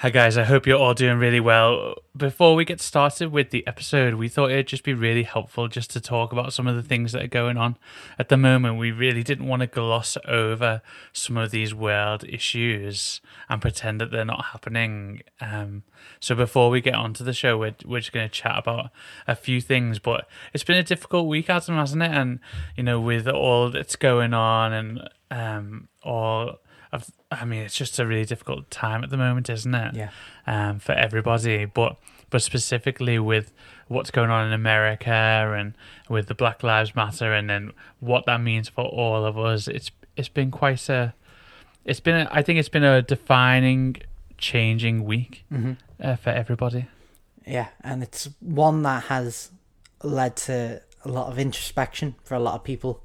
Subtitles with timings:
[0.00, 0.36] Hi, guys.
[0.36, 1.94] I hope you're all doing really well.
[2.14, 5.90] Before we get started with the episode, we thought it'd just be really helpful just
[5.92, 7.78] to talk about some of the things that are going on
[8.18, 8.76] at the moment.
[8.76, 10.82] We really didn't want to gloss over
[11.14, 15.22] some of these world issues and pretend that they're not happening.
[15.40, 15.82] Um,
[16.20, 18.90] so, before we get on to the show, we're, we're just going to chat about
[19.26, 19.98] a few things.
[19.98, 22.10] But it's been a difficult week, Adam, hasn't it?
[22.10, 22.40] And,
[22.76, 26.58] you know, with all that's going on and um, all
[26.96, 29.94] I've, I mean, it's just a really difficult time at the moment, isn't it?
[29.94, 30.10] Yeah.
[30.46, 31.96] Um, for everybody, but
[32.30, 33.52] but specifically with
[33.88, 35.10] what's going on in America
[35.56, 35.74] and
[36.08, 39.68] with the Black Lives Matter, and then what that means for all of us.
[39.68, 41.14] It's it's been quite a,
[41.84, 43.96] it's been a, I think it's been a defining,
[44.38, 45.72] changing week Mm-hmm.
[46.02, 46.86] uh, for everybody.
[47.46, 49.50] Yeah, and it's one that has
[50.02, 53.02] led to a lot of introspection for a lot of people.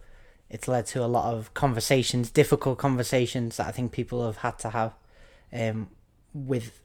[0.51, 4.59] It's led to a lot of conversations, difficult conversations that I think people have had
[4.59, 4.93] to have
[5.53, 5.89] um,
[6.33, 6.81] with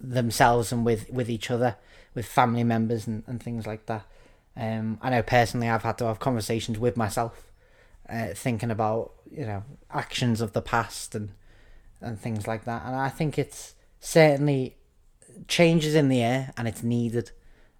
[0.00, 1.76] themselves and with, with each other,
[2.14, 4.06] with family members and, and things like that.
[4.56, 7.52] Um, I know personally I've had to have conversations with myself,
[8.08, 11.30] uh, thinking about you know actions of the past and
[12.00, 12.84] and things like that.
[12.86, 14.76] And I think it's certainly
[15.46, 17.32] changes in the air and it's needed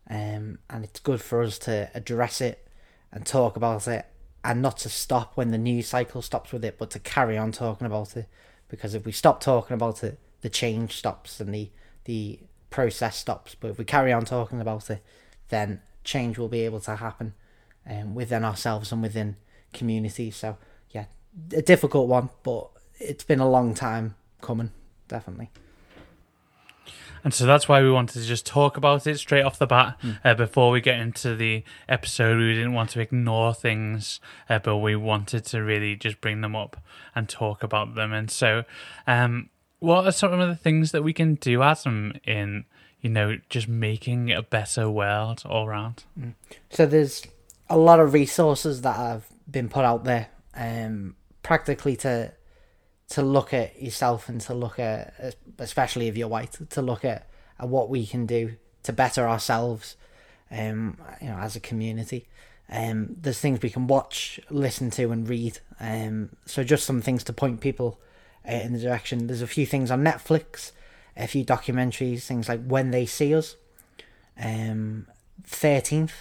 [0.09, 2.69] um, and it's good for us to address it
[3.11, 4.07] and talk about it
[4.43, 7.53] and not to stop when the news cycle stops with it but to carry on
[7.53, 8.27] talking about it.
[8.69, 11.71] Because if we stop talking about it the change stops and the
[12.05, 12.39] the
[12.71, 13.55] process stops.
[13.55, 15.03] But if we carry on talking about it
[15.49, 17.35] then change will be able to happen
[17.89, 19.37] um, within ourselves and within
[19.73, 20.57] communities so
[20.91, 21.05] yeah
[21.53, 24.71] a difficult one but it's been a long time coming
[25.09, 25.51] definitely
[27.25, 29.99] And so that's why we wanted to just talk about it straight off the bat
[30.25, 32.39] uh, before we get into the episode.
[32.39, 36.57] We didn't want to ignore things, uh, but we wanted to really just bring them
[36.57, 36.77] up
[37.15, 38.13] and talk about them.
[38.13, 38.65] And so,
[39.07, 42.65] um, what are some of the things that we can do, Adam, in
[43.01, 46.05] you know just making a better world all around?
[46.71, 47.23] So there's
[47.69, 52.33] a lot of resources that have been put out there, um, practically to
[53.11, 57.29] to look at yourself and to look at, especially if you're white, to look at,
[57.59, 59.97] at what we can do to better ourselves,
[60.51, 62.27] um, you know, as a community.
[62.71, 65.59] Um, there's things we can watch, listen to, and read.
[65.81, 68.01] Um, so just some things to point people
[68.49, 69.27] uh, in the direction.
[69.27, 70.71] There's a few things on Netflix,
[71.17, 73.57] a few documentaries, things like When They See Us,
[74.41, 75.09] um,
[75.49, 76.13] 13th,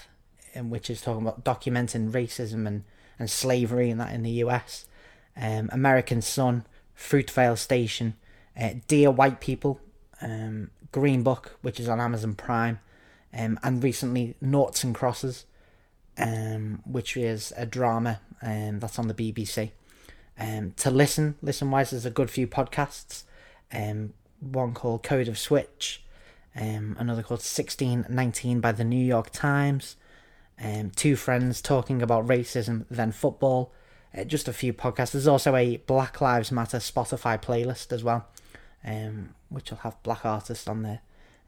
[0.56, 2.84] um, which is talking about documenting racism and,
[3.20, 4.88] and slavery and that in the US.
[5.38, 6.66] Um, American Son,
[7.00, 8.16] Fruitvale Station,
[8.60, 9.80] uh, Dear White People,
[10.22, 12.80] um, Green Book, which is on Amazon Prime,
[13.34, 15.46] um, and recently Noughts and Crosses,
[16.18, 19.72] um, which is a drama um, that's on the BBC.
[20.38, 23.24] Um, to listen, listen wise, there's a good few podcasts.
[23.72, 26.04] Um, one called Code of Switch,
[26.56, 29.96] um, another called 1619 by the New York Times,
[30.62, 33.72] um, two friends talking about racism, then football,
[34.18, 35.12] uh, just a few podcasts.
[35.12, 38.28] There's also a Black Lives Matter Spotify playlist as well,
[38.86, 41.02] um, which will have black artists on there.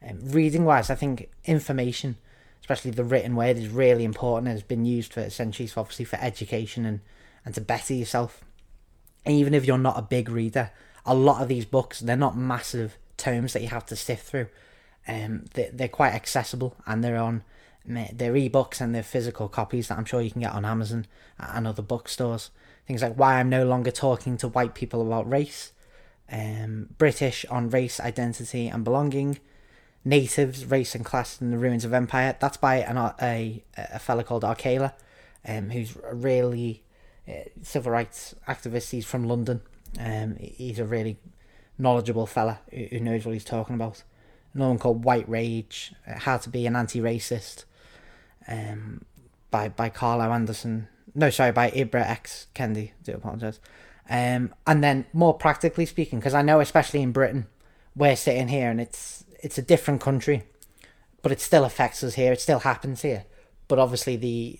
[0.07, 2.17] Um, reading wise, I think information,
[2.61, 6.17] especially the written word, is really important and has been used for centuries, obviously, for
[6.17, 7.01] education and,
[7.45, 8.43] and to better yourself.
[9.25, 10.71] And even if you're not a big reader,
[11.05, 14.47] a lot of these books, they're not massive tomes that you have to sift through.
[15.07, 17.43] Um, they, they're quite accessible and they're on
[17.85, 21.05] they're ebooks and they're physical copies that I'm sure you can get on Amazon
[21.39, 22.51] and other bookstores.
[22.85, 25.71] Things like Why I'm No Longer Talking to White People About Race,
[26.31, 29.39] um, British on Race, Identity and Belonging,
[30.03, 32.35] Natives, Race and Class in the Ruins of Empire.
[32.39, 34.93] That's by an, a, a fella called Akala,
[35.47, 36.83] um, who's a really
[37.27, 38.89] uh, civil rights activist.
[38.89, 39.61] He's from London.
[39.99, 41.17] Um, he's a really
[41.77, 44.03] knowledgeable fella who, who knows what he's talking about.
[44.53, 47.65] Another one called White Rage, How to Be an Anti-Racist,
[48.47, 49.05] um,
[49.49, 50.87] by by Carol Anderson.
[51.13, 52.91] No, sorry, by Ibram X Kendi.
[53.03, 53.59] Do apologise.
[54.09, 57.47] Um, and then more practically speaking, because I know especially in Britain,
[57.95, 60.43] we're sitting here and it's it's a different country,
[61.21, 62.31] but it still affects us here.
[62.31, 63.25] It still happens here.
[63.67, 64.59] But obviously the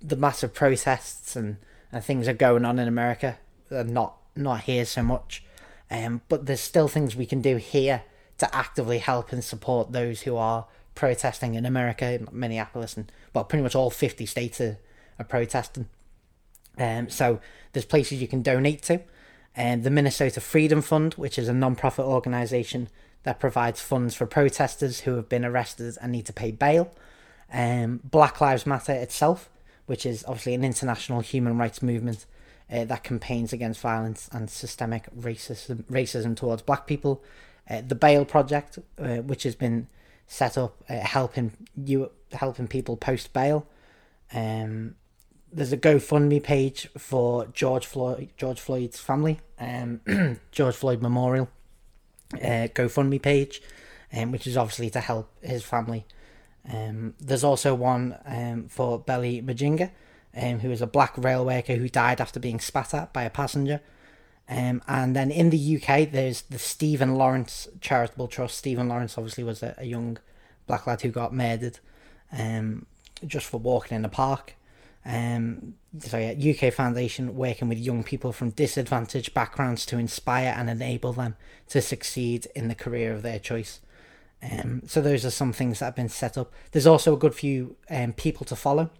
[0.00, 1.56] the massive protests and,
[1.90, 3.38] and things are going on in America
[3.70, 5.42] are not not here so much.
[5.90, 8.02] Um, but there's still things we can do here
[8.38, 13.62] to actively help and support those who are protesting in America, Minneapolis, and well, pretty
[13.62, 14.78] much all 50 states are,
[15.18, 15.88] are protesting.
[16.78, 17.40] Um, so
[17.72, 19.00] there's places you can donate to.
[19.56, 22.88] Um, the Minnesota Freedom Fund, which is a non-profit organization
[23.22, 26.92] that provides funds for protesters who have been arrested and need to pay bail.
[27.52, 29.48] Um, Black Lives Matter itself,
[29.86, 32.26] which is obviously an international human rights movement
[32.72, 37.22] uh, that campaigns against violence and systemic racism, racism towards black people.
[37.68, 39.88] uh, the Bail Project, uh, which has been
[40.26, 43.66] set up uh, helping you helping people post bail.
[44.32, 44.96] Um,
[45.52, 50.00] there's a GoFundMe page for George Floyd George Floyd's family, um,
[50.52, 51.48] George Floyd Memorial
[52.34, 53.62] uh, GoFundMe page,
[54.12, 56.04] um, which is obviously to help his family.
[56.70, 59.90] Um, there's also one um, for Belly Mujinga,
[60.36, 63.30] um, who is a black rail worker who died after being spat at by a
[63.30, 63.80] passenger.
[64.48, 68.58] Um, and then in the UK, there's the Stephen Lawrence Charitable Trust.
[68.58, 70.18] Stephen Lawrence obviously was a, a young
[70.66, 71.78] black lad who got murdered
[72.32, 72.86] um,
[73.26, 74.54] just for walking in the park.
[75.06, 80.70] Um, so yeah, UK Foundation working with young people from disadvantaged backgrounds to inspire and
[80.70, 81.36] enable them
[81.68, 83.80] to succeed in the career of their choice.
[84.42, 86.52] Um, so those are some things that have been set up.
[86.72, 88.90] There's also a good few um, people to follow,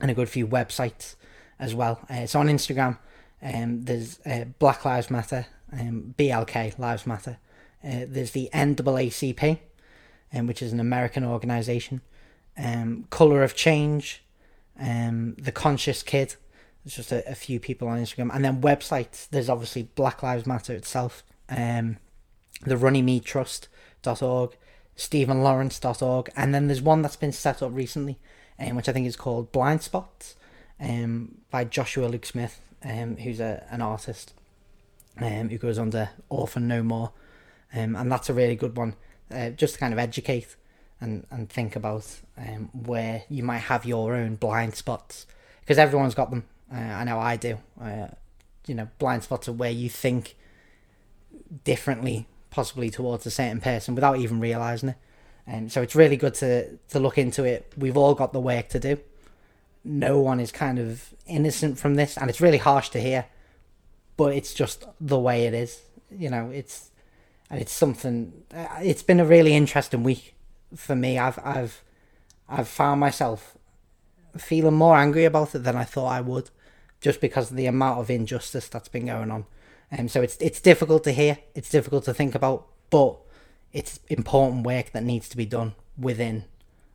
[0.00, 1.16] and a good few websites
[1.58, 2.00] as well.
[2.08, 2.98] Uh, so on Instagram,
[3.42, 7.38] um, there's uh, Black Lives Matter, um, BLK Lives Matter.
[7.82, 9.58] Uh, there's the NAACP,
[10.34, 12.02] um, which is an American organisation.
[12.58, 14.22] Um, Color of Change,
[14.78, 16.34] um, the Conscious Kid.
[16.84, 19.28] There's just a, a few people on Instagram, and then websites.
[19.30, 21.96] There's obviously Black Lives Matter itself, um,
[22.64, 24.56] the Runnymede Trust.org,
[24.96, 28.18] StephenLawrence.org, and then there's one that's been set up recently,
[28.58, 30.36] um, which I think is called Blind Spots,
[30.78, 34.34] um, by Joshua Luke Smith, um, who's a, an artist,
[35.18, 37.12] um, who goes under Orphan No More,
[37.74, 38.94] um, and that's a really good one,
[39.34, 40.56] uh, just to kind of educate
[41.00, 42.06] and, and think about
[42.36, 45.26] um, where you might have your own blind spots,
[45.60, 46.44] because everyone's got them.
[46.72, 47.58] Uh, I know I do.
[47.80, 48.08] Uh,
[48.66, 50.36] you know, blind spots are where you think
[51.64, 54.96] differently, possibly towards a certain person without even realizing it.
[55.46, 57.72] And um, so it's really good to to look into it.
[57.76, 58.98] We've all got the work to do.
[59.84, 63.26] No one is kind of innocent from this, and it's really harsh to hear,
[64.16, 65.80] but it's just the way it is.
[66.10, 66.90] You know, it's
[67.48, 68.44] and it's something.
[68.54, 70.34] Uh, it's been a really interesting week
[70.74, 71.18] for me.
[71.18, 71.82] I've I've
[72.48, 73.56] I've found myself
[74.36, 76.50] feeling more angry about it than I thought I would,
[77.00, 79.46] just because of the amount of injustice that's been going on.
[79.90, 83.16] And um, so it's it's difficult to hear, it's difficult to think about, but
[83.72, 86.44] it's important work that needs to be done within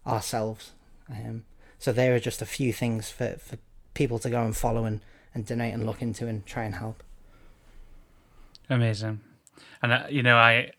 [0.05, 0.71] ourselves.
[1.09, 1.45] Um,
[1.85, 3.59] so there are just a few things for, for
[3.93, 5.01] people to go and follow and,
[5.35, 7.03] and donate and look into and try and help.
[8.71, 9.19] Amazing.
[9.83, 10.71] And, uh, you know, I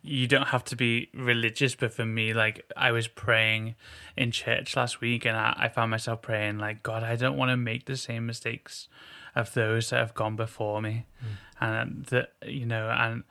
[0.00, 3.74] you don't have to be religious, but for me, like I was praying
[4.16, 7.50] in church last week, and I, I found myself praying like, God, I don't want
[7.50, 8.88] to make the same mistakes
[9.36, 11.36] of those that have gone before me, mm.
[11.60, 13.24] and that you know, and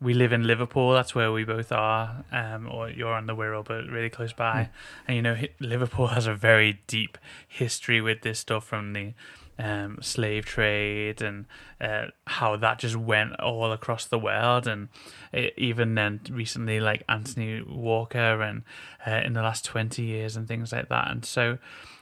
[0.00, 0.92] we live in Liverpool.
[0.92, 4.54] That's where we both are, um, or you're on the Wirral, but really close by.
[4.54, 4.68] Mm.
[5.08, 9.12] And you know, Liverpool has a very deep history with this stuff from the
[9.58, 11.44] um, slave trade and
[11.80, 14.66] uh, how that just went all across the world.
[14.66, 14.88] And
[15.32, 18.62] it, even then, recently, like Anthony Walker, and
[19.06, 21.10] uh, in the last 20 years, and things like that.
[21.10, 21.58] And so,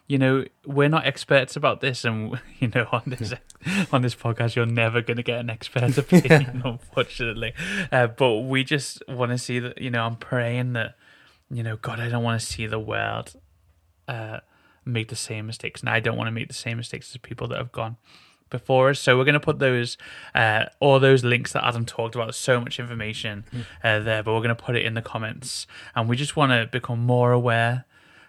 [0.09, 3.35] you know, we're not experts about this, and you know, on this
[3.93, 7.53] on this podcast, you're never going to get an expert opinion, unfortunately.
[7.93, 9.81] Uh, but we just want to see that.
[9.81, 10.97] You know, I'm praying that,
[11.51, 13.35] you know, God, I don't want to see the world
[14.09, 14.39] uh,
[14.85, 17.47] make the same mistakes, and I don't want to make the same mistakes as people
[17.49, 17.99] that have gone
[18.51, 18.99] before us.
[18.99, 19.99] So we're going to put those,
[20.35, 22.35] uh, all those links that Adam talked about.
[22.35, 23.67] So much information mm.
[23.85, 26.53] uh, there, but we're going to put it in the comments, and we just want
[26.53, 27.85] to become more aware.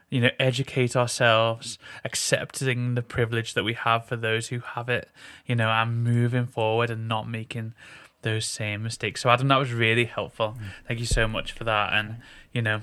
[0.10, 5.10] You know, educate ourselves, accepting the privilege that we have for those who have it.
[5.46, 7.74] You know, and moving forward and not making
[8.22, 9.22] those same mistakes.
[9.22, 10.58] So Adam, that was really helpful.
[10.60, 10.63] Mm.
[10.88, 11.94] Thank you so much for that.
[11.94, 12.18] And
[12.54, 12.82] you know,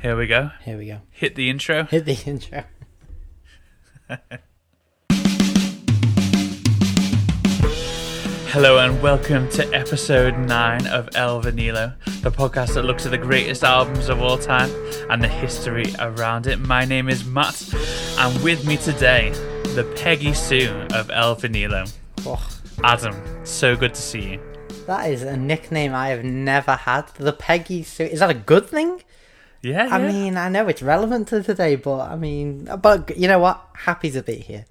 [0.00, 0.50] here we go.
[0.62, 1.00] Here we go.
[1.10, 1.84] Hit the intro.
[1.84, 2.64] Hit the intro.
[8.54, 11.92] Hello and welcome to episode 9 of El Vinilo,
[12.22, 14.70] the podcast that looks at the greatest albums of all time
[15.10, 16.60] and the history around it.
[16.60, 17.60] My name is Matt,
[18.16, 19.30] and with me today,
[19.74, 21.92] the Peggy Sue of El Vinilo.
[22.24, 22.48] Oh.
[22.84, 24.40] Adam, so good to see you.
[24.86, 27.08] That is a nickname I have never had.
[27.18, 28.04] The Peggy Sue.
[28.04, 29.02] Is that a good thing?
[29.62, 30.12] Yeah, I yeah.
[30.12, 33.66] mean, I know it's relevant to today, but I mean, but you know what?
[33.74, 34.64] Happy to be here.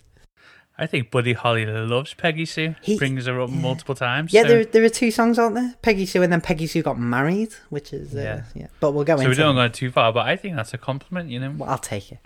[0.77, 2.75] I think Buddy Holly loves Peggy Sue.
[2.81, 3.55] He brings her up yeah.
[3.55, 4.33] multiple times.
[4.33, 4.47] Yeah, so.
[4.47, 5.75] there there are two songs, aren't there?
[5.83, 8.43] Peggy Sue and then Peggy Sue got married, which is uh, yeah.
[8.55, 8.67] yeah.
[8.79, 9.17] But we'll go.
[9.17, 11.29] So we don't go too far, but I think that's a compliment.
[11.29, 11.53] You know.
[11.57, 12.19] Well, I'll take it.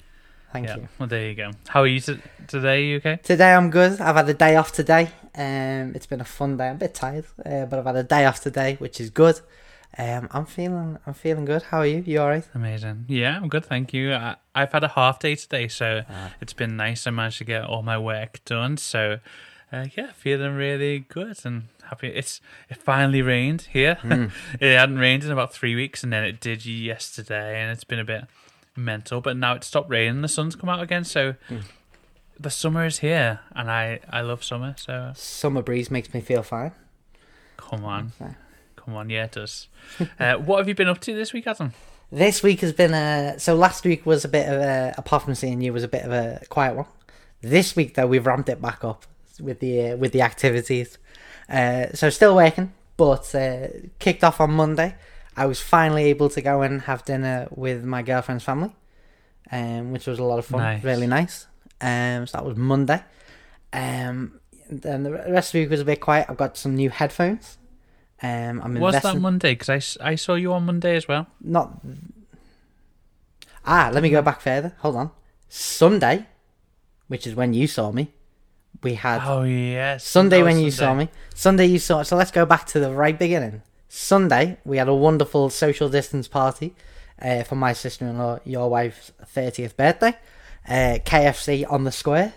[0.53, 0.77] Thank yeah.
[0.77, 0.87] you.
[0.97, 1.51] Well, there you go.
[1.67, 2.77] How are you t- today?
[2.77, 3.19] Are you okay?
[3.21, 3.99] Today I'm good.
[3.99, 5.09] I've had a day off today.
[5.35, 6.69] Um, it's been a fun day.
[6.69, 9.41] I'm a bit tired, uh, but I've had a day off today, which is good.
[9.99, 11.63] Um, I'm feeling, I'm feeling good.
[11.63, 12.03] How are you?
[12.05, 12.47] You all right?
[12.53, 13.05] Amazing.
[13.07, 13.65] Yeah, I'm good.
[13.65, 14.13] Thank you.
[14.13, 16.33] I, have had a half day today, so ah.
[16.39, 17.07] it's been nice.
[17.07, 18.77] I managed to get all my work done.
[18.77, 19.19] So,
[19.71, 22.09] uh, yeah, feeling really good and happy.
[22.09, 23.95] It's it finally rained here.
[24.01, 24.27] Hmm.
[24.59, 27.99] it hadn't rained in about three weeks, and then it did yesterday, and it's been
[27.99, 28.25] a bit
[28.75, 29.19] mental.
[29.19, 31.57] But now it's stopped raining, the sun's come out again, so Hmm.
[32.39, 34.75] the summer is here, and I I love summer.
[34.77, 36.73] So Summer breeze makes me feel fine.
[37.57, 38.35] come on, Okay.
[38.87, 39.67] Come on, yeah, it does.
[40.19, 41.73] uh, what have you been up to this week, Adam?
[42.09, 45.35] This week has been a so last week was a bit of a apart from
[45.35, 46.85] seeing you was a bit of a quiet one.
[47.41, 49.05] This week though we've ramped it back up
[49.41, 50.97] with the uh, with the activities.
[51.49, 53.67] Uh, so still working, but uh,
[53.99, 54.95] kicked off on Monday.
[55.35, 58.73] I was finally able to go and have dinner with my girlfriend's family,
[59.51, 60.83] um, which was a lot of fun, Nice.
[60.85, 61.45] really nice.
[61.81, 63.03] Um, so that was Monday.
[63.73, 64.39] Um,
[64.69, 66.25] then the rest of the week was a bit quiet.
[66.29, 67.57] I've got some new headphones.
[68.21, 69.13] Um, I'm Was investing.
[69.13, 69.51] that Monday?
[69.55, 71.27] Because I, I saw you on Monday as well.
[71.41, 71.81] not
[73.65, 74.73] ah let me go back further.
[74.79, 75.11] Hold on.
[75.49, 76.25] Sunday
[77.07, 78.11] which is when you saw me
[78.83, 81.09] we had Oh yes, sunday when you saw me.
[81.33, 83.61] Sunday you saw so let's go back to the right beginning.
[83.89, 86.75] Sunday we had a wonderful social distance party
[87.21, 90.15] uh, for my sister-in-law your wife's 30th birthday
[90.67, 92.33] uh, kfc on the square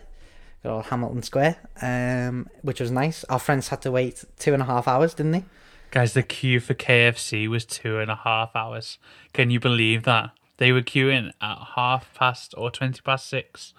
[0.63, 3.25] good old hamilton square um, which was nice.
[3.25, 5.45] Our friends had to wait two and a half hours didn't they
[5.91, 8.99] Guys, the queue for KFC was two and a half hours.
[9.33, 10.31] Can you believe that?
[10.59, 13.73] They were queuing at half past or 20 past six,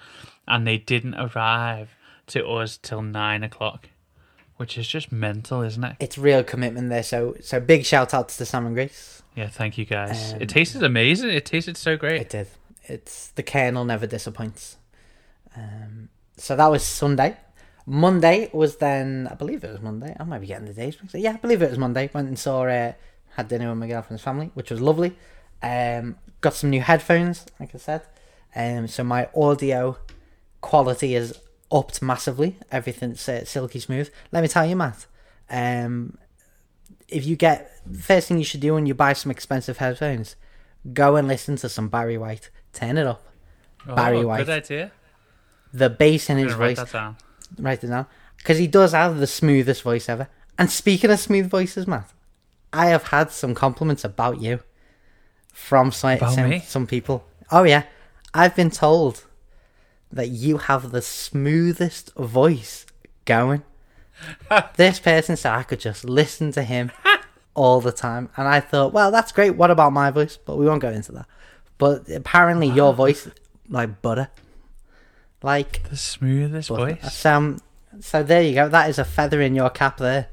[0.48, 1.96] and they didn't arrive
[2.28, 3.90] to us till nine o'clock,
[4.58, 5.96] which is just mental, isn't it?
[6.00, 9.78] it's real commitment there so so big shout outs to sam and grace Yeah, thank
[9.78, 10.34] you guys.
[10.34, 11.30] Um, it tasted amazing.
[11.30, 12.22] It tasted so great.
[12.22, 12.48] It did.
[12.86, 14.78] It's the colonel never disappoints.
[15.56, 17.38] Um, so that was Sunday.
[17.86, 20.16] Monday was then, I believe it was Monday.
[20.20, 21.16] I might be getting the days mixed.
[21.16, 22.10] Yeah, I believe it was Monday.
[22.14, 22.94] Went and saw, uh,
[23.36, 25.16] had dinner with my girlfriend's family, which was lovely.
[25.64, 28.02] Um, got some new headphones, like I said.
[28.56, 29.98] Um, so my audio
[30.60, 31.38] quality is
[31.72, 32.58] upped massively.
[32.72, 34.10] Everything's uh, silky smooth.
[34.32, 35.06] Let me tell you, Matt.
[35.50, 36.18] Um,
[37.08, 40.36] if you get first thing you should do when you buy some expensive headphones,
[40.94, 42.50] go and listen to some Barry White.
[42.74, 43.24] Turn it up.
[43.86, 44.46] Barry oh, White.
[44.46, 44.92] Good idea.
[45.74, 46.80] The bass in his voice.
[47.58, 48.08] Write it down.
[48.38, 50.28] Because he does have the smoothest voice ever.
[50.58, 52.12] And speaking of smooth voices, Matt,
[52.74, 54.62] I have had some compliments about you
[55.54, 57.26] from some, some, some people.
[57.52, 57.84] Oh, yeah.
[58.34, 59.26] I've been told
[60.12, 62.86] that you have the smoothest voice
[63.26, 63.64] going.
[64.76, 66.92] this person said I could just listen to him
[67.54, 68.30] all the time.
[68.38, 69.56] And I thought, well, that's great.
[69.56, 70.38] What about my voice?
[70.38, 71.28] But we won't go into that.
[71.78, 73.28] But apparently, your voice,
[73.70, 74.30] like butter.
[75.42, 77.14] Like, The smoothest voice.
[77.14, 77.60] So, um,
[78.00, 78.70] so there you go.
[78.70, 80.28] That is a feather in your cap there.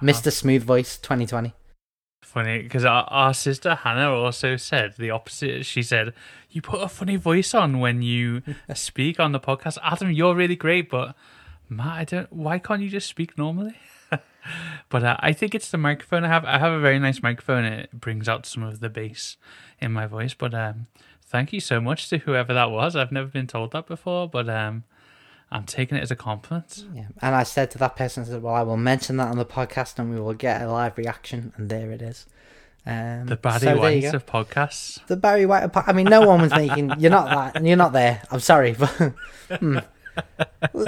[0.00, 0.32] Mr.
[0.32, 1.54] Smooth Voice 2020.
[2.22, 5.64] Funny because our, our sister Hannah also said the opposite.
[5.64, 6.12] She said,
[6.50, 8.42] "You put a funny voice on when you
[8.74, 11.14] speak on the podcast." Adam, you're really great, but
[11.68, 12.32] Matt, I don't.
[12.32, 13.76] Why can't you just speak normally?
[14.90, 16.24] but uh, I think it's the microphone.
[16.24, 16.44] I have.
[16.44, 17.64] I have a very nice microphone.
[17.64, 19.36] It brings out some of the bass
[19.80, 20.34] in my voice.
[20.34, 20.88] But um,
[21.36, 22.96] thank you so much to whoever that was.
[22.96, 24.84] I've never been told that before, but um,
[25.50, 26.82] I'm taking it as a compliment.
[26.94, 27.08] Yeah.
[27.20, 29.44] And I said to that person, I said, well, I will mention that on the
[29.44, 31.52] podcast and we will get a live reaction.
[31.58, 32.24] And there it is.
[32.86, 35.06] Um, The Barry so White of podcasts.
[35.08, 35.64] The Barry White.
[35.64, 36.98] apo- I mean, no one was making.
[36.98, 37.62] You're not that.
[37.62, 38.22] You're not there.
[38.30, 38.88] I'm sorry, but
[39.50, 39.78] hmm.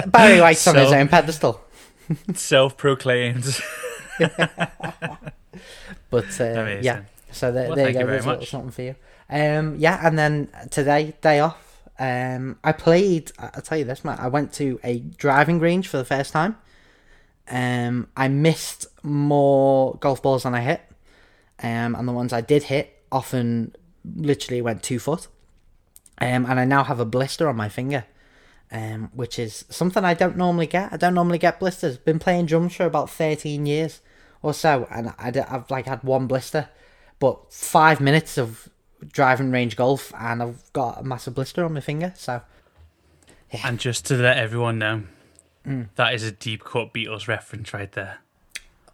[0.07, 1.61] Barry White's on his own pedestal.
[2.33, 3.45] Self-proclaimed.
[6.11, 8.07] But uh, yeah, so there, Well, there you go.
[8.07, 8.49] There's much.
[8.49, 8.95] something for you.
[9.31, 11.83] Um, yeah, and then today, day off.
[11.99, 13.33] Um, I played.
[13.39, 14.21] I'll tell you this, Matt.
[14.21, 16.57] I went to a driving range for the first time.
[17.51, 20.81] Um, I missed more golf balls than I hit.
[21.61, 25.27] Um, and the ones I did hit often literally went two foot.
[26.21, 28.05] Um, and I now have a blister on my finger.
[28.71, 30.93] Um, which is something I don't normally get.
[30.93, 31.97] I don't normally get blisters.
[31.97, 34.03] Been playing drums for about thirteen years
[34.43, 36.69] or so, and I, have like had one blister,
[37.19, 38.69] but five minutes of
[39.13, 42.13] driving range golf, and I've got a massive blister on my finger.
[42.17, 42.43] So
[43.53, 43.61] yeah.
[43.69, 45.03] And just to let everyone know,
[45.67, 45.89] Mm.
[45.97, 48.19] that is a deep cut Beatles reference right there.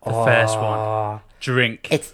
[0.04, 0.78] The first one.
[0.78, 1.86] Oh, Drink.
[1.90, 2.12] It's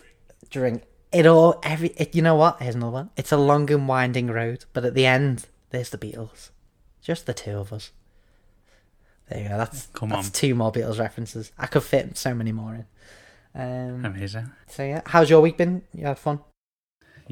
[0.51, 0.83] drink
[1.13, 1.59] it all.
[1.63, 2.61] Every it, you know what?
[2.61, 3.11] Here's another one.
[3.17, 6.51] It's a long and winding road, but at the end, there's the Beatles,
[7.01, 7.91] just the two of us.
[9.29, 9.57] There you go.
[9.59, 10.33] That's Come that's on.
[10.33, 11.53] two more Beatles references.
[11.59, 12.85] I could fit so many more in.
[13.55, 14.51] Um, Amazing.
[14.69, 15.83] so yeah, how's your week been?
[15.95, 16.41] You had fun?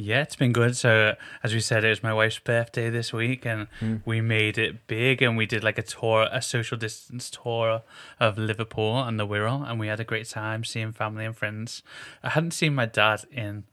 [0.01, 0.77] Yeah, it's been good.
[0.77, 4.01] So, as we said, it was my wife's birthday this week, and Mm.
[4.05, 5.23] we made it big.
[5.23, 7.83] And we did like a tour, a social distance tour
[8.21, 11.83] of Liverpool and the Wirral, and we had a great time seeing family and friends.
[12.23, 13.65] I hadn't seen my dad in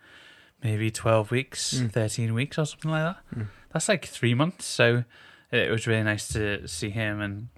[0.64, 1.92] maybe twelve weeks, Mm.
[1.92, 3.46] thirteen weeks, or something like that.
[3.72, 4.66] That's like three months.
[4.66, 5.04] So,
[5.52, 7.50] it was really nice to see him and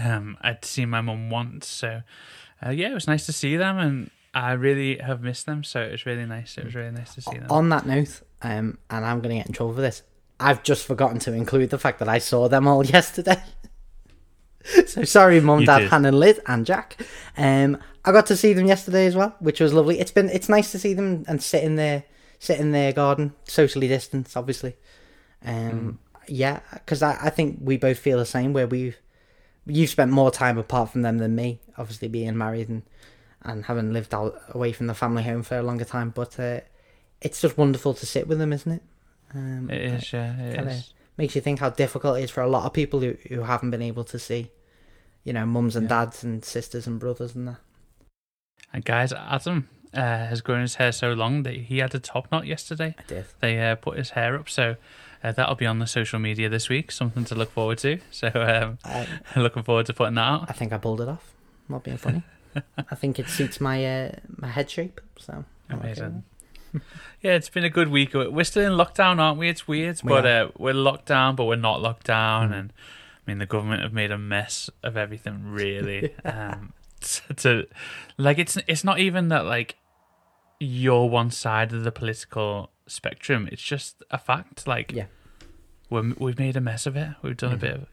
[0.00, 2.02] Um, I'd seen my mum once, so
[2.66, 5.64] uh, yeah, it was nice to see them, and I really have missed them.
[5.64, 6.58] So it was really nice.
[6.58, 7.46] It was really nice to see them.
[7.48, 10.02] On that note, um, and I'm going to get in trouble for this.
[10.38, 13.42] I've just forgotten to include the fact that I saw them all yesterday.
[14.86, 15.90] so sorry, mum, You dad, did.
[15.90, 17.00] Hannah, Liz, and Jack.
[17.38, 19.98] Um, I got to see them yesterday as well, which was lovely.
[20.00, 22.04] It's been it's nice to see them and sit in their
[22.38, 24.76] sit in their garden, socially distanced, obviously.
[25.46, 28.52] Um, yeah, because I, I think we both feel the same.
[28.52, 28.98] Where we've
[29.64, 32.82] you've spent more time apart from them than me, obviously being married and
[33.46, 36.10] and having lived out away from the family home for a longer time.
[36.10, 36.60] But uh,
[37.20, 38.82] it's just wonderful to sit with them, isn't it?
[39.34, 40.92] Um, It is, yeah, it is.
[41.16, 43.70] makes you think how difficult it is for a lot of people who, who haven't
[43.70, 44.50] been able to see,
[45.24, 46.04] you know, mums and Yeah.
[46.04, 47.56] dads and sisters and brothers and that.
[48.72, 52.30] And guys, Adam uh, has grown his hair so long that he had a top
[52.30, 52.94] knot yesterday.
[52.98, 53.24] I did.
[53.40, 54.76] They uh, put his hair up, so
[55.24, 56.90] uh, that'll be on the social media this week.
[56.92, 57.98] Something to look forward to.
[58.10, 59.06] So um, I,
[59.40, 60.46] looking forward to putting that out.
[60.48, 61.32] I think I pulled it off.
[61.68, 62.22] Not being funny.
[62.90, 65.00] I think it suits my uh, my head shape.
[65.18, 66.24] So I'm okay Amazing.
[67.22, 68.12] Yeah, it's been a good week.
[68.12, 69.48] We're still in lockdown, aren't we?
[69.48, 72.50] It's weird, We but uh, we're locked down, but we're not locked down.
[72.50, 72.58] Mm.
[72.58, 76.14] And I mean, the government have made a mess of everything, really.
[76.24, 77.66] um, to, to
[78.18, 79.76] like, it's it's not even that like
[80.60, 83.48] you're one side of the political spectrum.
[83.50, 84.66] It's just a fact.
[84.66, 85.06] Like, Yeah.
[85.88, 87.08] we're, we've made a mess of it.
[87.22, 87.86] We've done a bit of.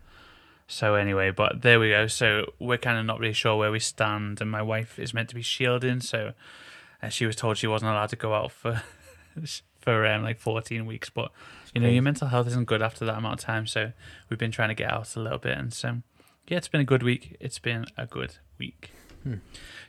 [0.68, 2.08] So anyway, but there we go.
[2.08, 5.30] So we're kind of not really sure where we stand, and my wife is meant
[5.30, 6.34] to be shielding, so
[7.02, 8.82] uh, she was told she wasn't allowed to go out for
[9.80, 11.10] for um, like 14 weeks.
[11.10, 11.32] But
[11.74, 13.68] you know, your mental health isn't good after that amount of time.
[13.68, 13.92] So
[14.30, 15.98] we've been trying to get out a little bit, and so
[16.48, 17.38] yeah, it's been a good week.
[17.40, 18.92] It's been a good week.
[19.24, 19.36] Hmm.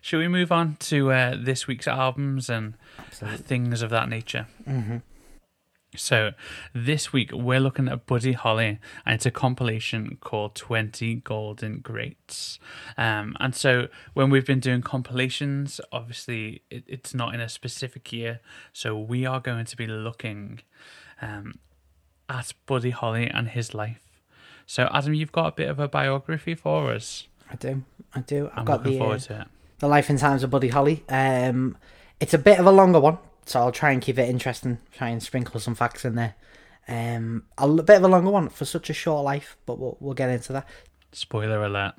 [0.01, 3.39] Should we move on to uh, this week's albums and Absolutely.
[3.39, 4.47] things of that nature?
[4.65, 4.99] hmm
[5.97, 6.33] So
[6.75, 12.59] this week we're looking at Buddy Holly, and it's a compilation called Twenty Golden Greats.
[12.97, 18.13] Um, and so when we've been doing compilations, obviously it, it's not in a specific
[18.13, 18.41] year,
[18.73, 20.61] so we are going to be looking
[21.23, 21.55] um,
[22.29, 24.01] at Buddy Holly and his life.
[24.67, 27.29] So Adam, you've got a bit of a biography for us.
[27.51, 27.83] I do.
[28.15, 28.47] I do.
[28.53, 29.49] I've I'm got looking the forward uh, to it.
[29.79, 31.05] the Life and Times of Buddy Holly.
[31.09, 31.77] Um,
[32.19, 34.79] it's a bit of a longer one, so I'll try and keep it interesting.
[34.93, 36.35] Try and sprinkle some facts in there.
[36.87, 40.15] Um, a bit of a longer one for such a short life, but we'll we'll
[40.15, 40.69] get into that.
[41.13, 41.95] Spoiler alert.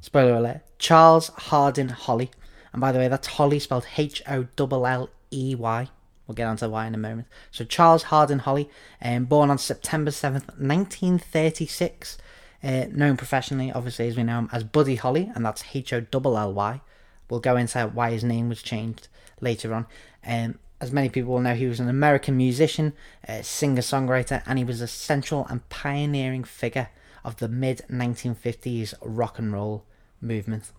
[0.00, 2.30] Spoiler alert: Charles Hardin Holly,
[2.72, 5.88] and by the way, that's Holly spelled H O L L E Y.
[6.26, 7.26] We'll get onto why in a moment.
[7.50, 8.70] So Charles Hardin Holly,
[9.02, 12.18] um, born on September seventh, nineteen thirty six.
[12.62, 16.04] Uh, known professionally, obviously, as we know him as Buddy Holly, and that's H O
[16.12, 16.80] L L Y.
[17.28, 19.08] We'll go into why his name was changed
[19.40, 19.86] later on.
[20.26, 22.94] Um, as many people will know, he was an American musician,
[23.28, 26.88] uh, singer songwriter, and he was a central and pioneering figure
[27.24, 29.84] of the mid 1950s rock and roll
[30.20, 30.72] movement.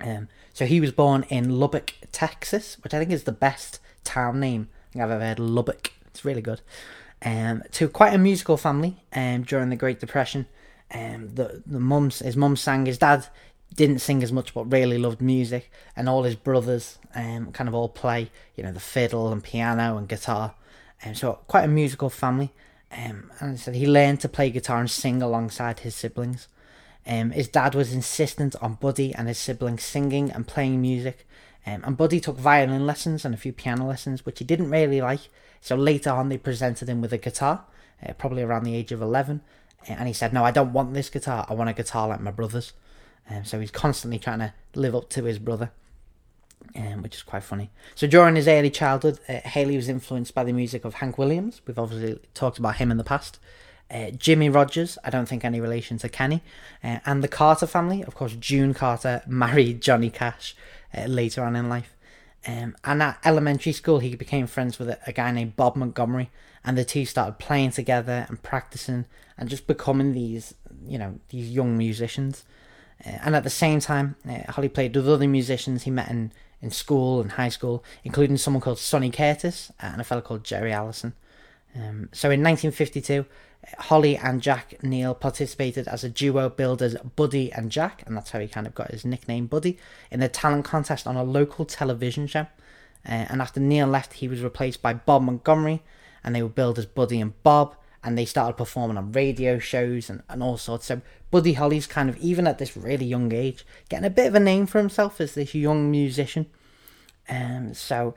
[0.00, 4.40] Um, so he was born in Lubbock, Texas, which I think is the best town
[4.40, 5.38] name I've ever heard.
[5.38, 6.60] Lubbock, it's really good.
[7.24, 10.46] Um, to quite a musical family um, during the Great Depression.
[10.92, 12.86] Um, the the mums, his mum sang.
[12.86, 13.26] His dad
[13.74, 17.74] didn't sing as much, but really loved music, and all his brothers um, kind of
[17.74, 20.54] all play, you know, the fiddle and piano and guitar.
[21.04, 22.52] Um, so quite a musical family.
[22.96, 26.46] Um, and said he learned to play guitar and sing alongside his siblings.
[27.06, 31.26] Um, his dad was insistent on Buddy and his siblings singing and playing music.
[31.66, 35.00] Um, and Buddy took violin lessons and a few piano lessons, which he didn't really
[35.00, 35.28] like.
[35.60, 37.64] So later on, they presented him with a guitar,
[38.06, 39.40] uh, probably around the age of 11.
[39.88, 41.46] Uh, And he said, No, I don't want this guitar.
[41.48, 42.72] I want a guitar like my brother's.
[43.30, 45.70] Um, so he's constantly trying to live up to his brother,
[46.76, 47.70] um, which is quite funny.
[47.94, 51.62] So during his early childhood, uh, Haley was influenced by the music of Hank Williams.
[51.66, 53.38] We've obviously talked about him in the past.
[53.90, 56.42] Uh, Jimmie Rodgers, I don't think any relation to Kenny,
[56.82, 58.02] uh, and the Carter family.
[58.02, 60.56] Of course, June Carter married Johnny Cash
[60.96, 61.94] uh, later on in life.
[62.46, 66.30] Um, and at elementary school, he became friends with a, a guy named Bob Montgomery,
[66.64, 69.06] and the two started playing together and practicing
[69.38, 70.54] and just becoming these,
[70.86, 72.44] you know, these young musicians.
[73.04, 76.32] Uh, and at the same time, uh, Holly played with other musicians he met in,
[76.60, 80.72] in school and high school, including someone called Sonny Curtis and a fellow called Jerry
[80.72, 81.14] Allison.
[81.74, 83.26] Um, so in 1952,
[83.78, 88.30] Holly and Jack Neal participated as a duo billed as Buddy and Jack, and that's
[88.30, 89.78] how he kind of got his nickname Buddy,
[90.10, 92.46] in a talent contest on a local television show.
[93.06, 95.82] Uh, and after Neal left, he was replaced by Bob Montgomery,
[96.22, 100.10] and they were billed as Buddy and Bob, and they started performing on radio shows
[100.10, 100.86] and, and all sorts.
[100.86, 104.34] So Buddy Holly's kind of, even at this really young age, getting a bit of
[104.34, 106.46] a name for himself as this young musician.
[107.28, 108.14] Um, so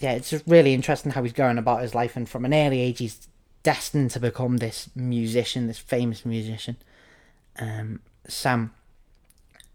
[0.00, 2.98] yeah, it's really interesting how he's going about his life, and from an early age,
[2.98, 3.28] he's
[3.62, 6.76] destined to become this musician, this famous musician.
[7.58, 8.68] Um, so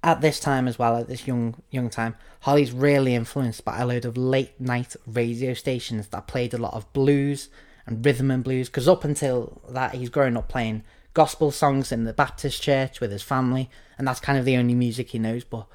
[0.04, 3.86] at this time as well, at this young young time, Holly's really influenced by a
[3.86, 7.50] load of late night radio stations that played a lot of blues
[7.90, 8.70] and rhythm and blues.
[8.70, 13.12] Because up until that, he's grown up playing gospel songs in the Baptist church with
[13.12, 15.44] his family, and that's kind of the only music he knows.
[15.44, 15.68] But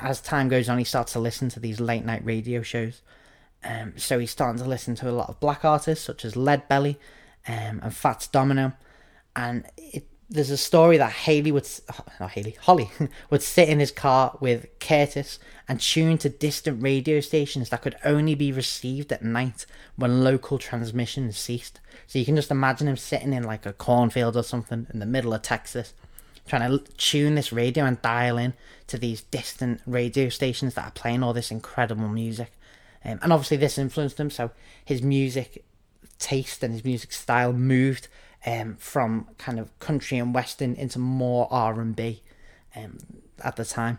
[0.00, 3.00] as time goes on, he starts to listen to these late night radio shows.
[3.62, 6.96] Um, so he's starting to listen to a lot of black artists such as Leadbelly
[7.48, 8.72] um, and Fats Domino,
[9.34, 11.66] and it there's a story that Haley would,
[12.18, 12.90] not Haley, Holly
[13.30, 17.96] would sit in his car with Curtis and tune to distant radio stations that could
[18.04, 21.78] only be received at night when local transmissions ceased.
[22.08, 25.06] So you can just imagine him sitting in like a cornfield or something in the
[25.06, 25.94] middle of Texas,
[26.48, 28.54] trying to tune this radio and dial in
[28.88, 32.50] to these distant radio stations that are playing all this incredible music.
[33.04, 34.50] Um, and obviously, this influenced him, so
[34.84, 35.64] his music
[36.18, 38.08] taste and his music style moved
[38.46, 42.22] um, from kind of country and western into more R and B
[42.76, 42.98] um,
[43.42, 43.98] at the time.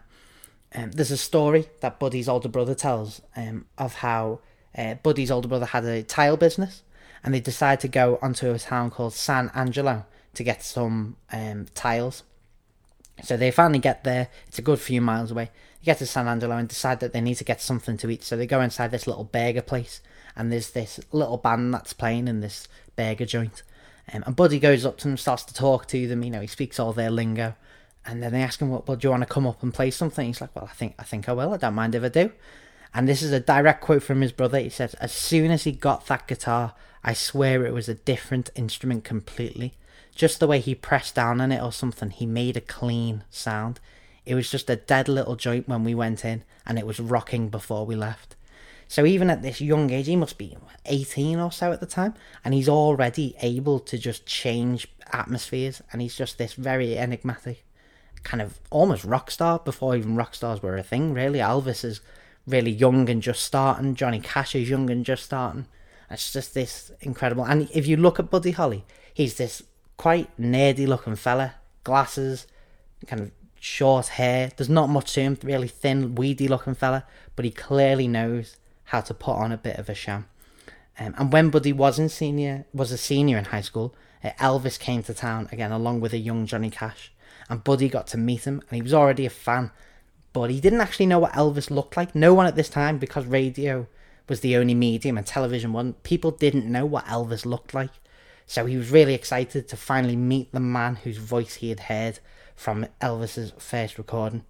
[0.73, 4.39] Um, there's a story that Buddy's older brother tells um, of how
[4.77, 6.83] uh, Buddy's older brother had a tile business,
[7.23, 11.67] and they decided to go onto a town called San Angelo to get some um,
[11.73, 12.23] tiles.
[13.23, 14.27] So they finally get there.
[14.47, 15.49] It's a good few miles away.
[15.79, 18.23] They get to San Angelo and decide that they need to get something to eat.
[18.23, 20.01] So they go inside this little burger place,
[20.35, 23.63] and there's this little band that's playing in this burger joint.
[24.13, 26.23] Um, and Buddy goes up to them, starts to talk to them.
[26.23, 27.55] You know, he speaks all their lingo,
[28.05, 29.91] and then they ask him, "Well, well do you want to come up and play
[29.91, 31.53] something?" He's like, "Well, I think I think I will.
[31.53, 32.31] I don't mind if I do."
[32.93, 34.59] And this is a direct quote from his brother.
[34.59, 38.49] He says, "As soon as he got that guitar, I swear it was a different
[38.55, 39.73] instrument completely.
[40.13, 43.79] Just the way he pressed down on it or something, he made a clean sound.
[44.25, 47.49] It was just a dead little joint when we went in, and it was rocking
[47.49, 48.34] before we left."
[48.87, 52.13] So even at this young age, he must be 18 or so at the time,
[52.43, 57.63] and he's already able to just change atmospheres, and he's just this very enigmatic,
[58.23, 61.13] kind of almost rock star before even rock stars were a thing.
[61.13, 62.01] Really, Elvis is
[62.47, 63.95] really young and just starting.
[63.95, 65.65] Johnny Cash is young and just starting.
[66.09, 67.45] It's just this incredible.
[67.45, 69.63] And if you look at Buddy Holly, he's this
[69.97, 72.45] quite nerdy looking fella, glasses,
[73.07, 74.51] kind of short hair.
[74.55, 79.01] There's not much to him, really thin, weedy looking fella, but he clearly knows how
[79.01, 80.27] to put on a bit of a sham.
[80.97, 83.93] Um, and when Buddy was in senior was a senior in high school,
[84.23, 87.11] uh, Elvis came to town again along with a young Johnny Cash,
[87.49, 89.71] and Buddy got to meet him, and he was already a fan,
[90.33, 92.15] but he didn't actually know what Elvis looked like.
[92.15, 93.87] No one at this time, because radio
[94.27, 96.01] was the only medium and television wasn't.
[96.03, 97.91] People didn't know what Elvis looked like,
[98.47, 102.19] so he was really excited to finally meet the man whose voice he had heard
[102.55, 104.43] from Elvis's first recording.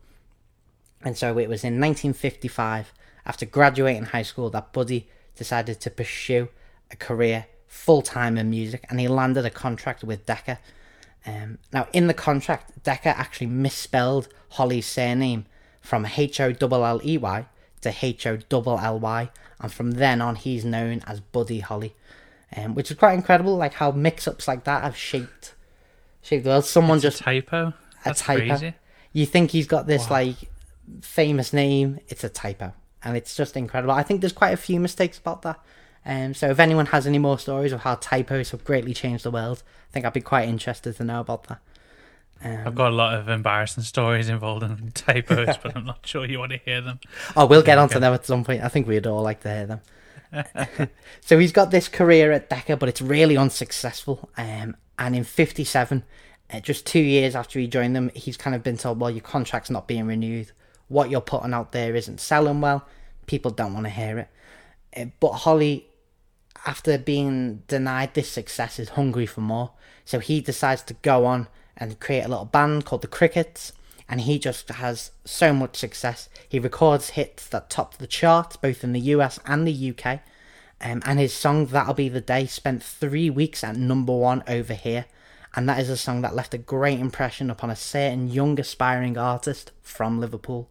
[1.02, 2.94] And so it was in 1955
[3.26, 6.50] after graduating high school that Buddy decided to pursue
[6.92, 10.60] a career full time in music and he landed a contract with Decca.
[11.26, 15.46] Um, now, in the contract, Decca actually misspelled Holly's surname
[15.82, 17.46] from H O L L E Y
[17.82, 21.96] to H O L L Y, and from then on, he's known as Buddy Holly,
[22.56, 23.56] um, which is quite incredible.
[23.56, 25.54] Like how mix-ups like that have shaped
[26.22, 26.66] shaped the world.
[26.66, 27.74] Someone just a typo.
[28.04, 28.48] That's typo.
[28.48, 28.74] crazy.
[29.14, 30.18] you think he's got this Wow.
[30.18, 30.36] like
[31.02, 32.74] famous name, it's a typo,
[33.06, 33.94] and it's just incredible.
[33.94, 35.60] I think there's quite a few mistakes about that.
[36.06, 39.32] Um, so if anyone has any more stories of how typos have greatly changed the
[39.32, 41.60] world, I think I'd be quite interested to know about that.
[42.44, 46.26] Um, I've got a lot of embarrassing stories involved in typos, but I'm not sure
[46.26, 47.00] you want to hear them.
[47.36, 48.64] Oh, we'll get onto them at some point.
[48.64, 50.90] I think we'd all like to hear them.
[51.22, 54.30] so he's got this career at Decca, but it's really unsuccessful.
[54.38, 56.04] Um, and in '57,
[56.52, 59.22] uh, just two years after he joined them, he's kind of been told, "Well, your
[59.22, 60.52] contract's not being renewed.
[60.88, 62.88] What you're putting out there isn't selling well.
[63.26, 64.30] People don't want to hear it."
[64.96, 65.88] Uh, but Holly,
[66.66, 69.72] after being denied this success, is hungry for more.
[70.06, 73.74] So he decides to go on and create a little band called the Crickets.
[74.08, 76.30] And he just has so much success.
[76.48, 80.20] He records hits that top the charts, both in the US and the UK.
[80.80, 84.76] Um, and his song That'll Be the Day spent three weeks at number one over
[84.76, 85.06] here.
[85.56, 89.18] And that is a song that left a great impression upon a certain young aspiring
[89.18, 90.70] artist from Liverpool.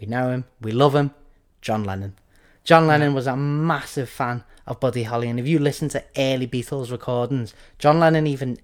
[0.00, 1.12] We know him, we love him,
[1.60, 2.14] John Lennon.
[2.64, 6.46] John Lennon was a massive fan of Buddy Holly, and if you listen to early
[6.46, 8.58] Beatles recordings, John Lennon even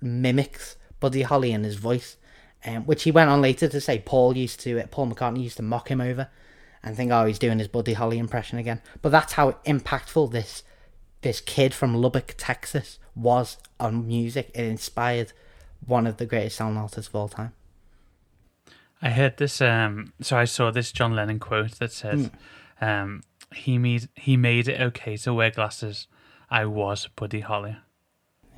[0.00, 2.16] mimics Buddy Holly in his voice,
[2.64, 5.56] um, which he went on later to say Paul used to, it, Paul McCartney used
[5.56, 6.28] to mock him over,
[6.82, 8.80] and think, oh, he's doing his Buddy Holly impression again.
[9.02, 10.62] But that's how impactful this
[11.20, 14.50] this kid from Lubbock, Texas, was on music.
[14.54, 15.32] It inspired
[15.86, 17.52] one of the greatest sound artists of all time.
[19.02, 19.60] I heard this.
[19.60, 22.30] Um, so I saw this John Lennon quote that says,
[22.80, 22.84] Hmm.
[22.84, 23.22] um,
[23.54, 26.06] "He made he made it okay to wear glasses.
[26.50, 27.76] I was Buddy Holly.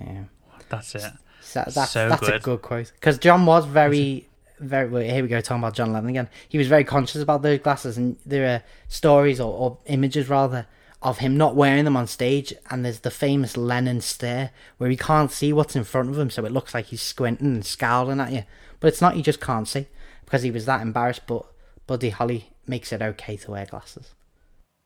[0.01, 0.25] Yeah.
[0.69, 1.03] That's it.
[1.41, 2.43] So that's So that's a good.
[2.43, 4.29] good quote because John was very,
[4.59, 4.89] very.
[4.89, 6.29] well, Here we go talking about John Lennon again.
[6.49, 10.67] He was very conscious about those glasses, and there are stories or, or images rather
[11.03, 12.53] of him not wearing them on stage.
[12.71, 16.31] And there's the famous Lennon stare where he can't see what's in front of him,
[16.31, 18.45] so it looks like he's squinting and scowling at you,
[18.81, 19.15] but it's not.
[19.15, 19.87] He just can't see
[20.25, 21.23] because he was that embarrassed.
[21.27, 21.47] But
[21.87, 24.15] Buddy Holly makes it okay to wear glasses.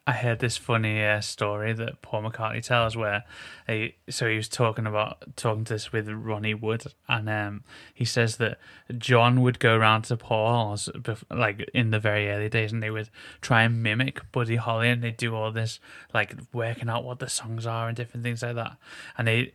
[0.08, 3.24] I heard this funny uh, story that Paul McCartney tells where
[3.66, 8.06] he, so he was talking about talking to this with Ronnie Wood and um, he
[8.06, 8.58] says that
[8.96, 10.88] John would go around to Paul's
[11.30, 13.10] like in the very early days and they would
[13.42, 15.78] try and mimic Buddy Holly and they'd do all this
[16.14, 18.78] like working out what the songs are and different things like that
[19.18, 19.52] and they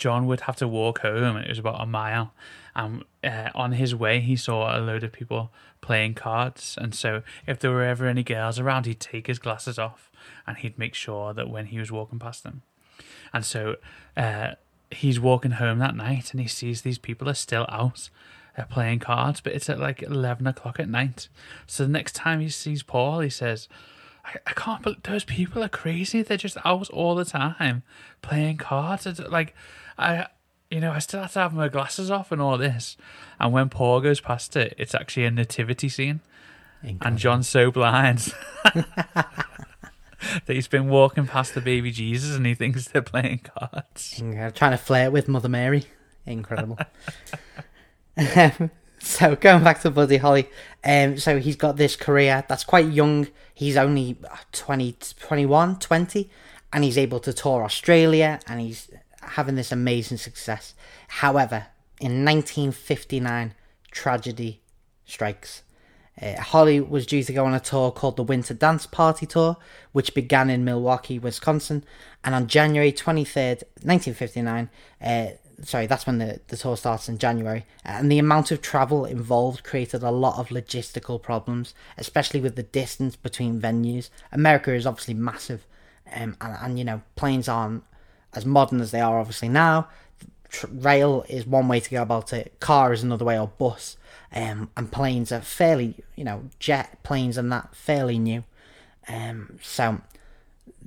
[0.00, 2.32] John would have to walk home and it was about a mile.
[2.74, 6.76] And uh, on his way he saw a load of people playing cards.
[6.80, 10.10] And so if there were ever any girls around he'd take his glasses off
[10.46, 12.62] and he'd make sure that when he was walking past them.
[13.34, 13.76] And so
[14.16, 14.52] uh,
[14.90, 18.08] he's walking home that night and he sees these people are still out
[18.56, 21.28] uh, playing cards but it's at like 11 o'clock at night.
[21.66, 23.68] So the next time he sees paul he says
[24.24, 26.22] I, can't believe those people are crazy.
[26.22, 27.82] They're just out all the time
[28.22, 29.06] playing cards.
[29.06, 29.54] It's like
[30.00, 30.26] i
[30.70, 32.96] you know, I still have to have my glasses off and all this.
[33.40, 36.20] And when Paul goes past it, it's actually a nativity scene.
[37.02, 38.32] And John's so blind
[38.64, 39.26] that
[40.46, 44.14] he's been walking past the baby Jesus and he thinks they're playing cards.
[44.54, 45.84] Trying to flirt with Mother Mary.
[46.24, 46.78] Incredible.
[48.36, 50.50] Um, so going back to Buddy Holly,
[50.84, 53.28] um, so he's got this career that's quite young.
[53.54, 54.18] He's only
[54.52, 56.30] 20, 21, 20,
[56.70, 60.74] and he's able to tour Australia and he's having this amazing success.
[61.08, 61.66] However,
[62.00, 63.54] in 1959,
[63.90, 64.60] tragedy
[65.04, 65.62] strikes.
[66.20, 69.56] Uh, Holly was due to go on a tour called the Winter Dance Party Tour,
[69.92, 71.84] which began in Milwaukee, Wisconsin,
[72.24, 74.70] and on January 23rd, 1959,
[75.02, 75.26] uh,
[75.62, 79.64] sorry, that's when the, the tour starts in January, and the amount of travel involved
[79.64, 84.10] created a lot of logistical problems, especially with the distance between venues.
[84.32, 85.66] America is obviously massive,
[86.14, 87.84] um, and, and you know, planes aren't
[88.34, 89.88] as modern as they are obviously now.
[90.48, 93.96] Tr- rail is one way to go about it, car is another way, or bus.
[94.32, 98.44] Um, and planes are fairly, you know, jet planes and that fairly new.
[99.08, 100.00] Um, so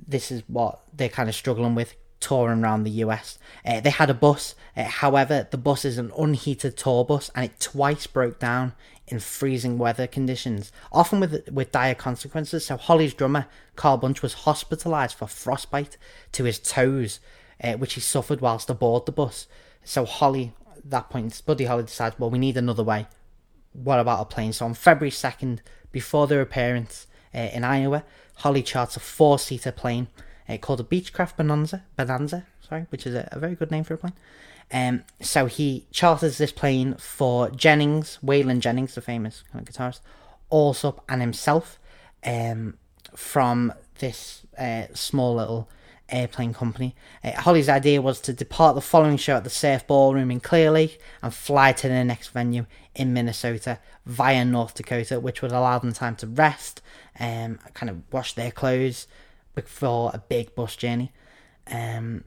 [0.06, 3.38] this is what they're kind of struggling with touring around the US.
[3.66, 7.46] Uh, they had a bus, uh, however, the bus is an unheated tour bus and
[7.46, 8.72] it twice broke down
[9.06, 12.66] in freezing weather conditions, often with with dire consequences.
[12.66, 15.96] So Holly's drummer Carl Bunch was hospitalised for frostbite
[16.32, 17.20] to his toes,
[17.62, 19.46] uh, which he suffered whilst aboard the bus.
[19.84, 23.06] So Holly, at that point, Buddy Holly decides, well, we need another way.
[23.72, 24.52] What about a plane?
[24.52, 25.60] So on February second,
[25.92, 28.04] before their appearance uh, in Iowa,
[28.36, 30.08] Holly charts a four-seater plane
[30.48, 33.94] uh, called a Beechcraft Bonanza, Bonanza, sorry, which is a, a very good name for
[33.94, 34.14] a plane.
[34.74, 40.00] Um, so he charters this plane for Jennings, Waylon Jennings, the famous kind of guitarist,
[40.50, 41.78] Allsup, and himself
[42.24, 42.76] um,
[43.14, 45.68] from this uh, small little
[46.08, 46.96] airplane company.
[47.22, 50.72] Uh, Holly's idea was to depart the following show at the Surf Ballroom in Clear
[50.72, 55.78] Lake and fly to the next venue in Minnesota via North Dakota, which would allow
[55.78, 56.82] them time to rest,
[57.20, 59.06] um, kind of wash their clothes
[59.54, 61.12] before a big bus journey.
[61.70, 62.24] Um,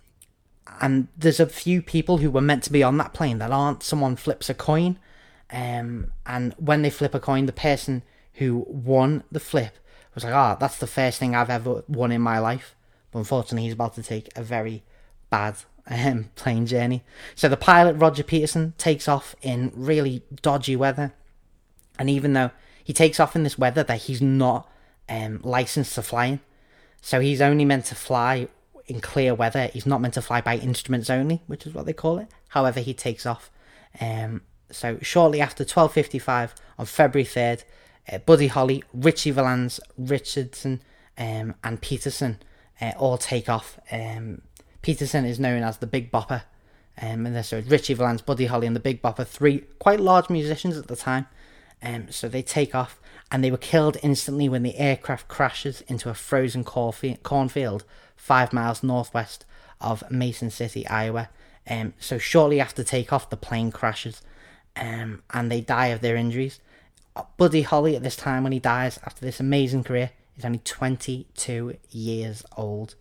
[0.82, 3.84] and there's a few people who were meant to be on that plane that aren't.
[3.84, 4.98] Someone flips a coin,
[5.52, 8.04] um, and when they flip a coin, the person
[8.34, 9.78] who won the flip
[10.14, 12.76] was like, "Ah, oh, that's the first thing I've ever won in my life."
[13.12, 14.84] But unfortunately, he's about to take a very
[15.30, 15.56] bad
[15.88, 17.04] um, plane journey.
[17.36, 21.14] So the pilot Roger Peterson takes off in really dodgy weather,
[21.98, 22.52] and even though
[22.84, 24.70] he takes off in this weather that he's not
[25.10, 26.40] um, licensed to fly in,
[27.02, 28.48] so he's only meant to fly
[28.88, 29.67] in clear weather.
[29.73, 32.30] He's not meant to fly by instruments only, which is what they call it.
[32.50, 33.52] However, he takes off.
[34.00, 37.63] Um, so shortly after 12:55 on February 3rd,
[38.12, 40.82] uh, Buddy Holly, Ritchie Valens, Richardson,
[41.17, 42.39] um, and Peterson
[42.82, 43.80] uh, all take off.
[43.91, 44.41] Um,
[44.82, 46.43] Peterson is known as the Big Bopper,
[47.02, 50.78] um, and so Ritchie Valens, Buddy Holly, and the Big Bopper, three quite large musicians
[50.78, 51.28] at the time.
[51.82, 53.00] Um, so they take off,
[53.32, 57.84] and they were killed instantly when the aircraft crashes into a frozen cornfield
[58.16, 59.46] five miles northwest
[59.82, 61.30] of Mason City, Iowa.
[61.70, 64.22] Um, so shortly after takeoff, the plane crashes,
[64.76, 66.60] um, and they die of their injuries.
[67.38, 71.78] Buddy Holly, at this time when he dies after this amazing career, is only 22
[71.90, 72.96] years old.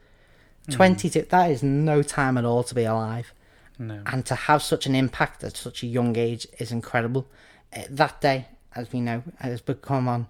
[0.69, 0.75] Mm.
[0.75, 3.33] 22, that is no time at all to be alive.
[3.79, 4.03] No.
[4.07, 7.27] And to have such an impact at such a young age is incredible.
[7.75, 10.29] Uh, that day, as we know, has become on,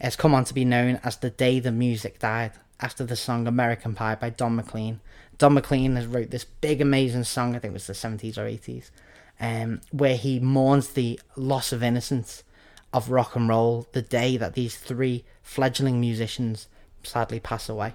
[0.00, 3.46] has come on to be known as the day the music died after the song
[3.46, 5.00] American Pie by Don McLean.
[5.36, 8.44] Don McLean has wrote this big amazing song, I think it was the 70s or
[8.44, 8.90] 80s,
[9.40, 12.44] um, where he mourns the loss of innocence
[12.92, 16.68] of rock and roll the day that these three fledgling musicians
[17.02, 17.94] sadly pass away.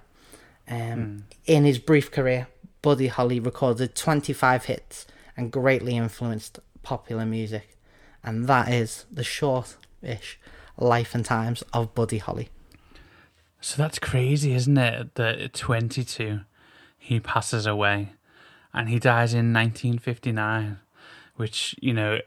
[0.69, 2.47] Um, In his brief career,
[2.81, 7.77] Buddy Holly recorded 25 hits and greatly influenced popular music.
[8.23, 10.39] And that is the short ish
[10.77, 12.49] life and times of Buddy Holly.
[13.61, 15.15] So that's crazy, isn't it?
[15.15, 16.41] That at 22,
[16.97, 18.13] he passes away
[18.73, 20.79] and he dies in 1959,
[21.35, 22.19] which, you know,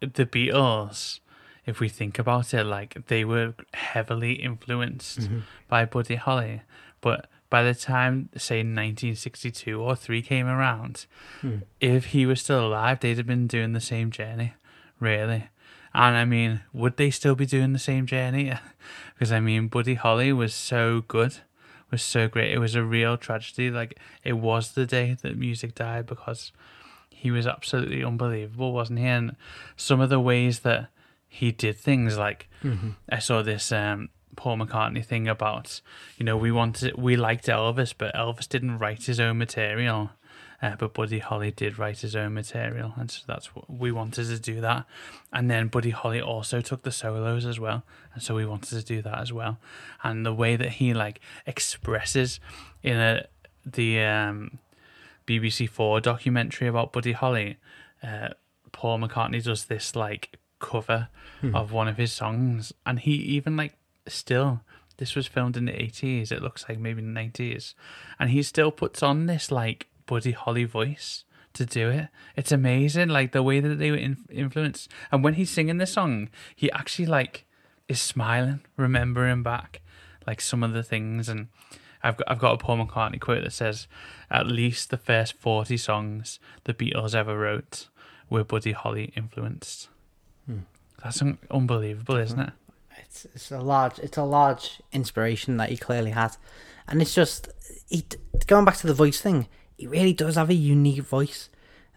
[0.00, 1.20] the Beatles,
[1.64, 5.40] if we think about it, like they were heavily influenced mm-hmm.
[5.68, 6.62] by Buddy Holly.
[7.00, 11.06] But by the time, say, 1962 or 3 came around,
[11.40, 11.58] hmm.
[11.80, 14.54] if he was still alive, they'd have been doing the same journey,
[14.98, 15.48] really.
[15.94, 18.52] And I mean, would they still be doing the same journey?
[19.14, 21.36] because I mean, Buddy Holly was so good,
[21.90, 22.52] was so great.
[22.52, 23.70] It was a real tragedy.
[23.70, 26.52] Like it was the day that music died because
[27.10, 29.06] he was absolutely unbelievable, wasn't he?
[29.06, 29.36] And
[29.76, 30.88] some of the ways that
[31.28, 32.48] he did things, like
[33.08, 35.80] I saw this um, Paul McCartney thing about,
[36.16, 40.10] you know, we wanted, we liked Elvis, but Elvis didn't write his own material.
[40.62, 44.28] Uh, but Buddy Holly did write his own material, and so that's what we wanted
[44.28, 44.86] to do that.
[45.32, 47.82] And then Buddy Holly also took the solos as well,
[48.14, 49.58] and so we wanted to do that as well.
[50.04, 52.38] And the way that he like expresses
[52.82, 53.26] in a
[53.66, 54.58] the um,
[55.26, 57.56] BBC Four documentary about Buddy Holly,
[58.02, 58.28] uh,
[58.70, 61.08] Paul McCartney does this like cover
[61.54, 63.74] of one of his songs, and he even like
[64.06, 64.60] still.
[64.98, 66.30] This was filmed in the eighties.
[66.30, 67.74] It looks like maybe the nineties,
[68.20, 72.08] and he still puts on this like Buddy Holly voice to do it.
[72.36, 74.90] It's amazing, like the way that they were in- influenced.
[75.10, 77.46] And when he's singing the song, he actually like
[77.88, 79.80] is smiling, remembering back
[80.26, 81.30] like some of the things.
[81.30, 81.48] And
[82.02, 83.88] I've got I've got a Paul McCartney quote that says,
[84.30, 87.88] "At least the first forty songs the Beatles ever wrote
[88.28, 89.88] were Buddy Holly influenced."
[90.44, 90.64] Hmm.
[91.02, 92.52] That's un- unbelievable, isn't it?
[92.98, 96.36] It's it's a large it's a large inspiration that he clearly had,
[96.86, 97.48] and it's just
[97.88, 98.04] he
[98.46, 99.48] going back to the voice thing.
[99.82, 101.48] He really does have a unique voice.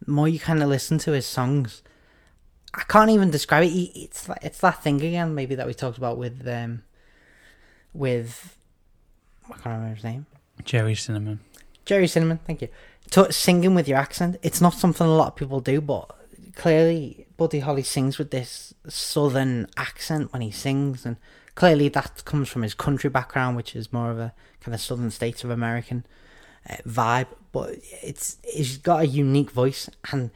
[0.04, 1.84] The more you kind of listen to his songs,
[2.74, 3.69] I can't even describe it.
[3.69, 6.82] He, it's it's that thing again, maybe that we talked about with um
[7.93, 8.58] with
[9.45, 10.26] I can't remember his name.
[10.63, 11.41] Gerry Cinnamon.
[11.86, 12.69] Gerry Cinnamon, thank you.
[13.12, 16.10] To, singing with your accent, it's not something a lot of people do, but
[16.56, 21.17] clearly Buddy Holly sings with this southern accent when he sings, and
[21.54, 25.12] clearly that comes from his country background, which is more of a kind of southern
[25.12, 26.04] states of American
[26.69, 27.28] uh, vibe.
[27.51, 30.32] But it's he's got a unique voice, and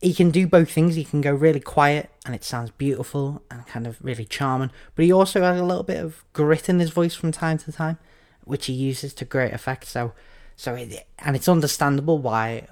[0.00, 0.94] he can do both things.
[0.94, 4.70] He can go really quiet, and it sounds beautiful and kind of really charming.
[4.94, 7.72] But he also has a little bit of grit in his voice from time to
[7.72, 7.98] time,
[8.44, 9.86] which he uses to great effect.
[9.86, 10.12] So,
[10.56, 12.68] so it, and it's understandable why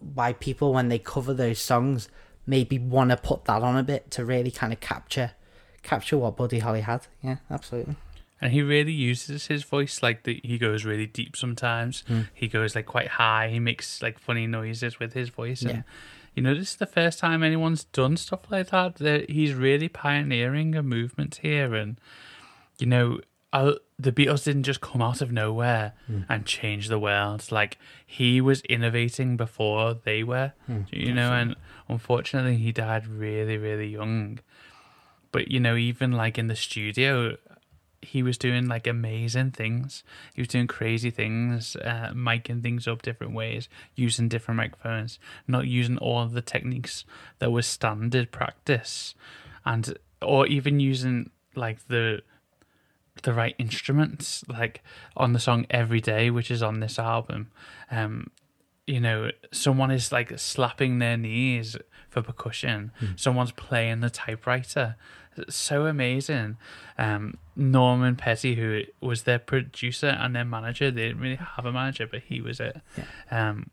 [0.00, 2.08] why people when they cover those songs
[2.46, 5.32] maybe want to put that on a bit to really kind of capture
[5.82, 7.06] capture what Buddy Holly had.
[7.22, 7.96] Yeah, absolutely.
[8.40, 12.04] And he really uses his voice like the, he goes really deep sometimes.
[12.34, 13.48] He goes like quite high.
[13.48, 15.62] He makes like funny noises with his voice.
[15.62, 15.82] And Yeah.
[16.34, 18.96] you know, this is the first time anyone's done stuff like that.
[18.96, 21.98] That he's really pioneering a movement here, and
[22.78, 23.20] you know,
[23.52, 25.92] uh, the Beatles didn't just come out of nowhere
[26.28, 27.50] and change the world.
[27.52, 30.52] Like he was innovating before they were.
[30.90, 31.56] you know, and
[31.88, 34.40] unfortunately, he died really, really young.
[35.30, 37.36] But you know, even like in the studio,
[38.04, 40.04] he was doing like amazing things.
[40.34, 45.66] He was doing crazy things, uh, miking things up different ways, using different microphones, not
[45.66, 47.04] using all of the techniques
[47.38, 49.14] that was standard practice,
[49.64, 52.22] and or even using like the
[53.22, 54.82] the right instruments, like
[55.16, 57.50] on the song "Every Day," which is on this album.
[57.90, 58.30] Um,
[58.86, 61.76] you know, someone is like slapping their knees
[62.10, 62.92] for percussion.
[63.16, 64.96] Someone's playing the typewriter.
[65.48, 66.56] So amazing.
[66.98, 71.72] Um, Norman Petty, who was their producer and their manager, they didn't really have a
[71.72, 72.80] manager, but he was it.
[73.30, 73.70] Um,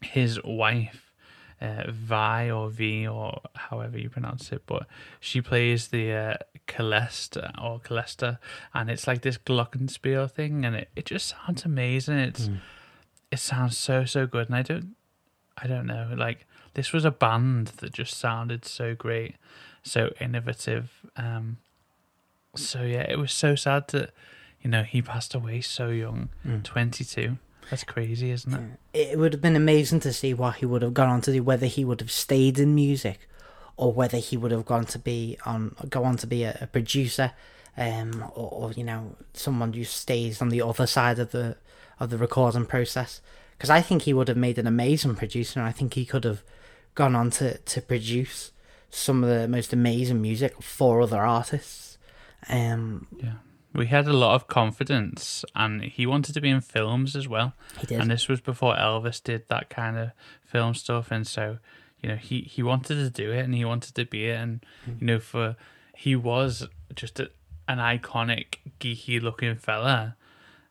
[0.00, 1.12] his wife,
[1.60, 4.86] uh, Vi or V or however you pronounce it, but
[5.20, 6.34] she plays the uh,
[6.68, 8.38] Celeste or Celesta,
[8.74, 12.18] and it's like this glockenspiel thing, and it, it just sounds amazing.
[12.18, 12.48] It's
[13.30, 14.96] it sounds so so good, and I don't
[15.56, 19.36] I don't know like this was a band that just sounded so great,
[19.82, 20.90] so innovative.
[21.16, 21.58] Um,
[22.54, 24.10] so yeah, it was so sad that
[24.60, 26.28] you know he passed away so young,
[26.62, 27.38] twenty two.
[27.70, 29.10] That's crazy, isn't it?
[29.12, 31.42] It would have been amazing to see what he would have gone on to do,
[31.42, 33.20] whether he would have stayed in music,
[33.76, 36.66] or whether he would have gone to be on go on to be a, a
[36.66, 37.32] producer,
[37.76, 41.56] um, or, or you know someone who stays on the other side of the
[41.98, 43.20] of the recording process.
[43.56, 46.24] Because I think he would have made an amazing producer, and I think he could
[46.24, 46.42] have
[46.94, 48.50] gone on to to produce
[48.94, 51.98] some of the most amazing music for other artists.
[52.48, 53.34] Um, Yeah.
[53.74, 57.54] We had a lot of confidence, and he wanted to be in films as well.
[57.80, 58.00] he did.
[58.02, 60.10] And this was before Elvis did that kind of
[60.44, 61.56] film stuff, and so
[62.02, 64.66] you know he he wanted to do it, and he wanted to be it, and
[65.00, 65.56] you know for
[65.96, 67.30] he was just a,
[67.66, 70.16] an iconic geeky looking fella.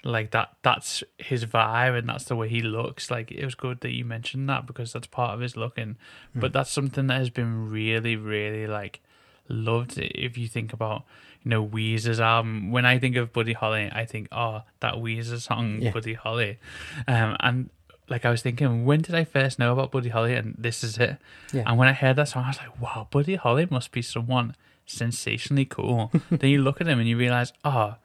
[0.04, 3.12] Like that that's his vibe and that's the way he looks.
[3.12, 5.98] Like it was good that you mentioned that because that's part of his looking.
[6.34, 9.00] But that's something that has been really, really like
[9.48, 11.04] loved if you think about
[11.44, 12.72] you know Weezer's album.
[12.72, 15.92] When I think of Buddy Holly, I think oh that Weezer song Yeah.
[15.92, 16.58] Buddy Holly,
[17.08, 17.70] um, and
[18.10, 20.34] like I was thinking, when did I first know about Buddy Holly?
[20.34, 21.18] And this is it.
[21.54, 21.64] Yeah.
[21.66, 24.56] And when I heard that song, I was like, wow, Buddy Holly must be someone
[24.86, 26.12] sensationally cool.
[26.30, 27.96] then you look at him and you realize, oh,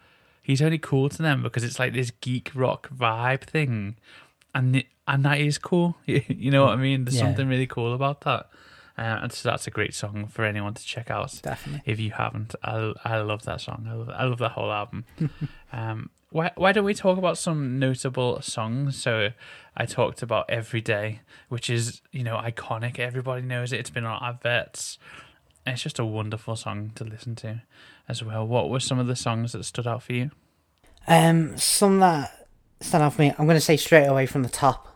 [0.47, 3.97] he's only cool to them because it's like this geek rock vibe thing,
[4.55, 5.97] and it, and that is cool.
[6.07, 7.05] you know what I mean?
[7.05, 7.23] There's Yeah.
[7.23, 8.49] something really cool about that.
[8.99, 11.83] Uh, and so that's a great song for anyone to check out Definitely.
[11.85, 12.55] if you haven't.
[12.65, 13.87] I I love that song.
[13.91, 15.05] I love I love that whole album.
[15.73, 18.97] um, why why don't we talk about some notable songs?
[18.97, 19.33] So
[19.77, 21.21] I talked about Every Day,
[21.51, 22.99] which is you know iconic.
[22.99, 23.81] Everybody knows it.
[23.81, 24.99] It's been on adverts.
[25.67, 27.63] It's just a wonderful song to listen to,
[28.09, 28.47] as well.
[28.47, 30.31] What were some of the songs that stood out for you?
[31.07, 32.49] Um, some that
[32.81, 33.31] stand out for me.
[33.31, 34.89] I'm going to say straight away from the top.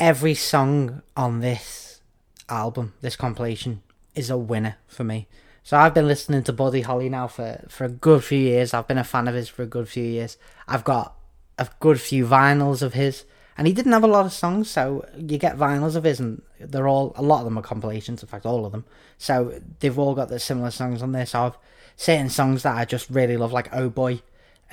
[0.00, 2.00] Every song on this
[2.48, 3.82] album, this compilation,
[4.14, 5.28] is a winner for me.
[5.62, 8.74] So I've been listening to Buddy Holly now for, for a good few years.
[8.74, 10.36] I've been a fan of his for a good few years.
[10.68, 11.14] I've got
[11.58, 13.24] a good few vinyls of his,
[13.56, 16.42] and he didn't have a lot of songs, so you get vinyls of his, and
[16.60, 18.22] they're all a lot of them are compilations.
[18.22, 18.84] In fact, all of them.
[19.16, 21.24] So they've all got the similar songs on there.
[21.24, 21.58] So I've
[21.96, 24.22] certain songs that I just really love, like Oh Boy,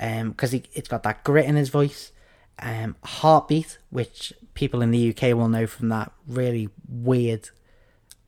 [0.00, 2.12] um, because he it's got that grit in his voice.
[2.58, 7.50] Um, Heartbeat, which people in the UK will know from that really weird.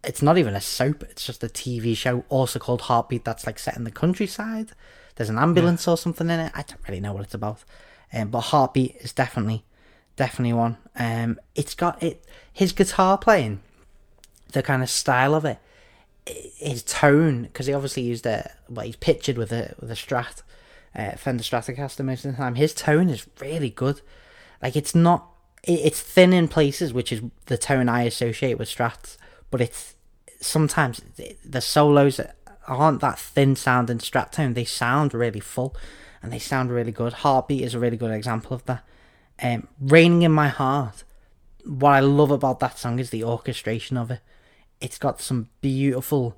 [0.02, 3.24] It's not even a soap; it's just a TV show, also called Heartbeat.
[3.24, 4.72] That's like set in the countryside.
[5.16, 6.52] There's an ambulance or something in it.
[6.54, 7.62] I don't really know what it's about.
[8.12, 9.64] Um, but Heartbeat is definitely,
[10.16, 10.76] definitely one.
[10.96, 12.24] Um, it's got it.
[12.52, 13.60] His guitar playing,
[14.52, 15.58] the kind of style of it,
[16.26, 20.42] his tone, because he obviously used a well, he's pictured with a with a Strat,
[20.94, 22.54] uh, Fender Stratocaster most of the time.
[22.54, 24.00] His tone is really good.
[24.62, 25.28] Like it's not,
[25.62, 29.16] it, it's thin in places, which is the tone I associate with Strats.
[29.50, 29.94] But it's
[30.40, 32.20] sometimes the- the solos
[32.66, 34.54] aren't that thin sounding Strat tone.
[34.54, 35.76] They sound really full,
[36.22, 37.12] and they sound really good.
[37.12, 38.82] Heartbeat is a really good example of that.
[39.42, 41.04] Um, Raining in My Heart.
[41.66, 44.20] What I love about that song is the orchestration of it.
[44.84, 46.36] It's got some beautiful,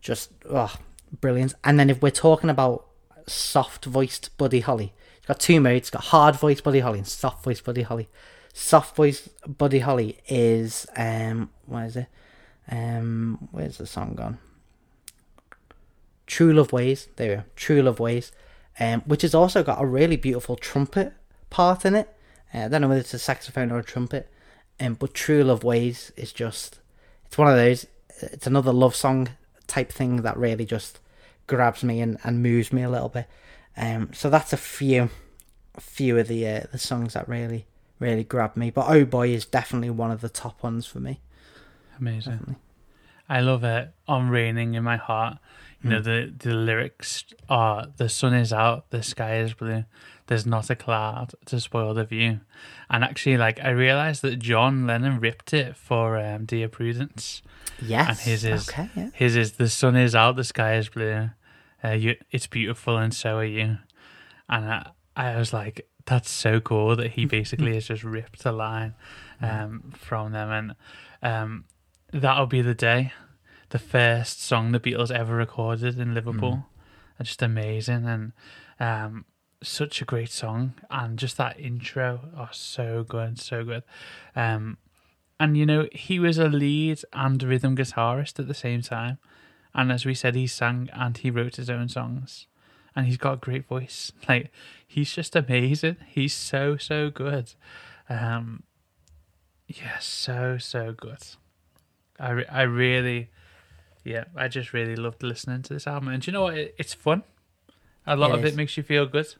[0.00, 0.74] just oh,
[1.20, 1.54] brilliant.
[1.64, 2.86] And then if we're talking about
[3.26, 5.88] soft voiced Buddy Holly, it's got two modes.
[5.88, 8.08] It's got hard voiced Buddy Holly and soft voiced Buddy Holly.
[8.52, 9.28] Soft voiced
[9.58, 12.06] Buddy Holly is um, what is it?
[12.70, 14.38] Um, where's the song gone?
[16.26, 17.08] True Love Ways.
[17.16, 17.42] There we.
[17.56, 18.30] True Love Ways.
[18.78, 21.12] Um, which has also got a really beautiful trumpet
[21.50, 22.08] part in it.
[22.54, 24.30] Uh, I don't know whether it's a saxophone or a trumpet.
[24.78, 26.79] Um, but True Love Ways is just,
[27.30, 27.86] it's one of those,
[28.18, 29.28] it's another love song
[29.68, 30.98] type thing that really just
[31.46, 33.28] grabs me and, and moves me a little bit.
[33.76, 35.10] Um, so that's a few,
[35.76, 37.66] a few of the uh, the songs that really,
[38.00, 38.70] really grab me.
[38.70, 41.20] But Oh Boy is definitely one of the top ones for me.
[42.00, 42.56] Amazing.
[43.28, 43.92] I love it.
[44.08, 45.38] On raining in my heart.
[45.84, 49.84] You know the the lyrics are the sun is out, the sky is blue.
[50.30, 52.38] There's not a cloud to spoil the view.
[52.88, 57.42] And actually, like I realized that John Lennon ripped it for um, Dear Prudence.
[57.82, 58.08] Yes.
[58.10, 58.88] And his is okay.
[58.94, 59.10] Yeah.
[59.12, 61.30] his is the sun is out, the sky is blue.
[61.82, 63.78] Uh, you, it's beautiful, and so are you.
[64.48, 68.52] And I, I was like, that's so cool that he basically has just ripped a
[68.52, 68.94] line
[69.42, 70.76] um, from them, and
[71.24, 71.64] um,
[72.12, 73.12] that'll be the day,
[73.70, 76.66] the first song the Beatles ever recorded in Liverpool.
[77.18, 78.32] And Just amazing, and
[78.78, 79.24] um,
[79.62, 83.82] such a great song, and just that intro, oh, so good, so good.
[84.34, 84.78] Um,
[85.38, 89.18] and you know, he was a lead and rhythm guitarist at the same time.
[89.74, 92.46] And as we said, he sang and he wrote his own songs.
[92.96, 94.12] And he's got a great voice.
[94.28, 94.50] Like
[94.86, 95.96] he's just amazing.
[96.08, 97.52] He's so so good.
[98.08, 98.64] Um,
[99.68, 101.22] yeah, so so good.
[102.18, 103.30] I re- I really,
[104.04, 106.08] yeah, I just really loved listening to this album.
[106.08, 106.58] And you know what?
[106.58, 107.22] It, it's fun.
[108.06, 108.52] A lot It of is.
[108.52, 109.32] it makes you feel good.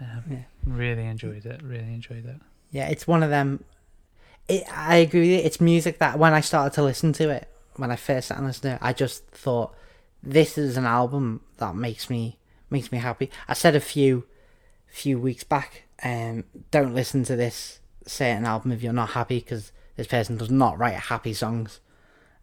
[0.00, 0.06] Yeah.
[0.16, 0.42] Um, Yeah.
[0.64, 1.62] Really enjoyed it.
[1.62, 2.36] Really enjoyed it.
[2.70, 3.64] Yeah, it's one of them.
[4.48, 5.36] It, I agree with you.
[5.36, 8.46] It's music that when I started to listen to it, when I first sat and
[8.46, 9.74] listened to it, I just thought
[10.22, 12.38] this is an album that makes me
[12.70, 13.30] makes me happy.
[13.46, 14.24] I said a few
[14.86, 19.72] few weeks back, um, don't listen to this certain album if you're not happy because
[19.96, 21.80] this person does not write happy songs.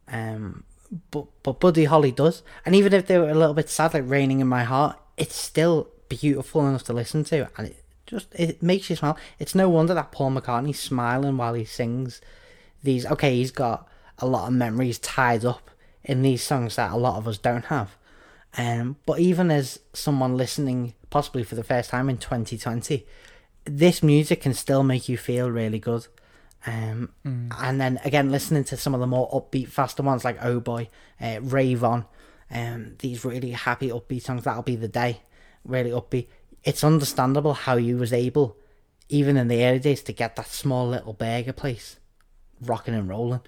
[0.08, 0.64] Um,
[1.12, 2.44] but but Buddy Holly does.
[2.66, 5.36] And even if they were a little bit sad, like "Raining in My Heart," it's
[5.36, 9.18] still beautiful enough to listen to, and it just it makes you smile.
[9.40, 12.22] It's no wonder that Paul McCartney's smiling while he sings
[12.84, 13.06] these.
[13.06, 13.88] Okay, he's got
[14.20, 15.72] a lot of memories tied up
[16.04, 17.98] in these songs that a lot of us don't have.
[18.58, 23.06] Um, but even as someone listening, possibly for the first time in 2020,
[23.66, 26.08] this music can still make you feel really good.
[26.66, 27.54] Um, mm.
[27.60, 30.90] And then again, listening to some of the more upbeat, faster ones like Oh Boy,
[31.20, 32.06] uh, Rave On,
[32.50, 35.22] um, these really happy, upbeat songs, That'll Be the Day,
[35.66, 36.28] really upbeat.
[36.64, 38.58] It's understandable how you was able,
[39.10, 41.98] even in the early days, to get that small little burger place
[42.62, 43.42] rocking and rolling.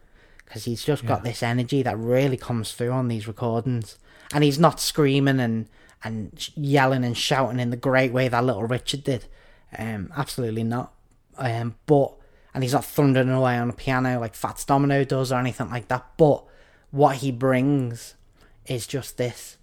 [0.45, 1.09] Because he's just yeah.
[1.09, 3.97] got this energy that really comes through on these recordings.
[4.33, 5.67] And he's not screaming and,
[6.03, 9.25] and yelling and shouting in the great way that little Richard did.
[9.77, 10.93] Um, absolutely not.
[11.37, 12.13] Um, but
[12.53, 15.89] and he's not thundering away on a piano like Fats Domino does or anything like
[15.89, 16.05] that.
[16.17, 16.43] But
[16.89, 18.15] what he brings
[18.65, 19.56] is just this,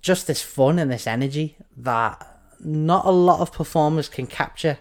[0.00, 2.26] just this fun and this energy that
[2.60, 4.78] not a lot of performers can capture.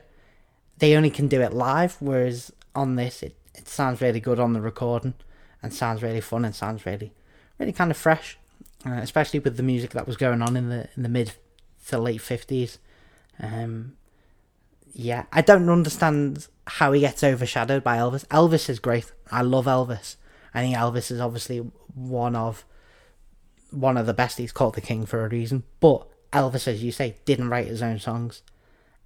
[0.78, 4.54] They only can do it live, whereas on this, it, it sounds really good on
[4.54, 5.14] the recording
[5.62, 7.12] and sounds really fun and sounds really,
[7.58, 8.38] really kind of fresh,
[8.86, 11.34] uh, especially with the music that was going on in the in the mid
[11.88, 12.80] to late fifties.
[13.42, 13.94] Um,
[14.94, 18.26] yeah, I don't understand how he gets overshadowed by Elvis.
[18.28, 19.12] Elvis is great.
[19.32, 20.16] I love Elvis.
[20.54, 21.60] I think Elvis is obviously
[21.94, 22.66] one of
[23.72, 24.38] one of the best.
[24.38, 25.64] He's called the king for a reason.
[25.80, 28.42] But Elvis, as you say, didn't write his own songs.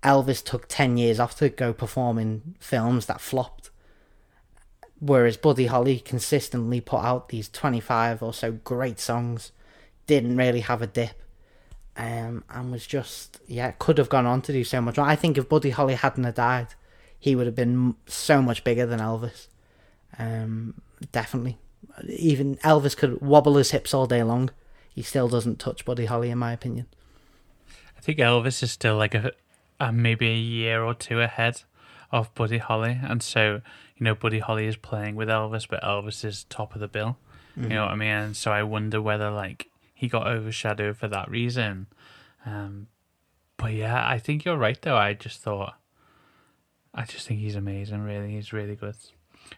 [0.03, 3.70] Elvis took ten years off to go perform in films that flopped.
[4.99, 9.51] Whereas Buddy Holly consistently put out these twenty five or so great songs,
[10.07, 11.24] didn't really have a dip
[11.95, 14.97] um, and was just yeah could have gone on to do so much.
[14.97, 15.07] More.
[15.07, 16.68] I think if Buddy Holly hadn't have died,
[17.20, 19.47] he would have been so much bigger than Elvis.
[20.18, 20.76] Um,
[21.11, 21.57] definitely,
[22.07, 24.49] even Elvis could wobble his hips all day long.
[24.93, 26.88] He still doesn't touch Buddy Holly, in my opinion.
[27.97, 29.31] I think Elvis is still like a,
[29.79, 31.63] a maybe a year or two ahead
[32.11, 33.61] of Buddy Holly, and so
[33.97, 37.17] you know Buddy Holly is playing with Elvis, but Elvis is top of the bill.
[37.57, 37.63] Mm-hmm.
[37.63, 38.09] You know what I mean?
[38.09, 41.88] And so I wonder whether like he got overshadowed for that reason.
[42.45, 42.88] Um,
[43.57, 44.97] but yeah, I think you're right though.
[44.97, 45.75] I just thought,
[46.93, 48.01] I just think he's amazing.
[48.01, 48.95] Really, he's really good.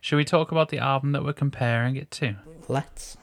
[0.02, 2.36] Should we talk about the album that we're comparing it to?
[2.68, 3.18] Let's.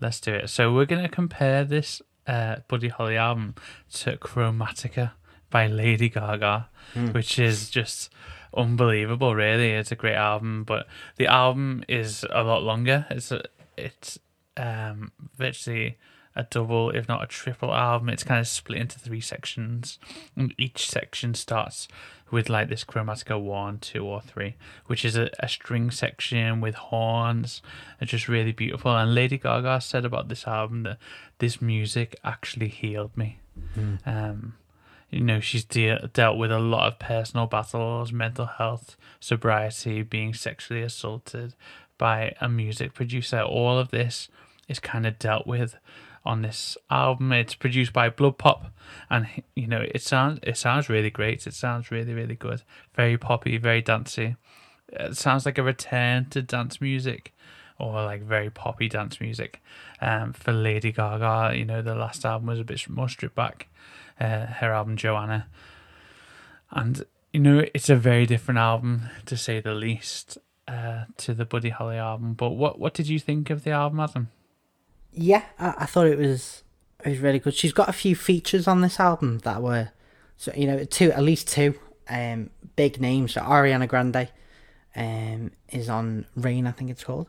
[0.00, 0.50] Let's do it.
[0.50, 3.54] So we're gonna compare this uh, Buddy Holly album
[3.94, 5.12] to Chromatica
[5.50, 7.14] by Lady Gaga, mm.
[7.14, 8.12] which is just
[8.54, 9.34] unbelievable.
[9.34, 10.86] Really, it's a great album, but
[11.16, 13.06] the album is a lot longer.
[13.10, 13.44] It's a,
[13.76, 14.18] it's
[14.56, 15.98] um, virtually
[16.36, 18.08] a double, if not a triple album.
[18.08, 19.98] It's kind of split into three sections,
[20.36, 21.88] and each section starts
[22.30, 24.56] with like this chromatica one, two, or three,
[24.86, 27.62] which is a, a string section with horns.
[28.00, 28.96] It's just really beautiful.
[28.96, 30.98] And Lady Gaga said about this album that
[31.38, 33.38] this music actually healed me.
[33.76, 34.06] Mm.
[34.06, 34.54] Um,
[35.10, 40.34] you know, she's de- dealt with a lot of personal battles, mental health, sobriety, being
[40.34, 41.54] sexually assaulted
[41.96, 43.40] by a music producer.
[43.40, 44.28] All of this
[44.68, 45.76] is kind of dealt with
[46.26, 47.32] on this album.
[47.32, 48.70] It's produced by BloodPop,
[49.08, 51.46] and you know it sounds it sounds really great.
[51.46, 52.62] It sounds really really good.
[52.94, 54.36] Very poppy, very dancey.
[54.88, 57.32] It sounds like a return to dance music,
[57.78, 59.62] or like very poppy dance music.
[60.00, 63.68] Um, for Lady Gaga, you know the last album was a bit more stripped back.
[64.20, 65.46] Uh, her album Joanna,
[66.70, 70.38] and you know it's a very different album to say the least.
[70.68, 74.00] Uh, to the Buddy Holly album, but what what did you think of the album,
[74.00, 74.30] Adam?
[75.16, 76.62] Yeah, I, I thought it was
[77.04, 77.54] it was really good.
[77.54, 79.90] She's got a few features on this album that were,
[80.36, 81.74] so you know, two at least two
[82.08, 83.32] um, big names.
[83.32, 84.28] So Ariana Grande
[84.94, 87.28] um, is on Rain, I think it's called.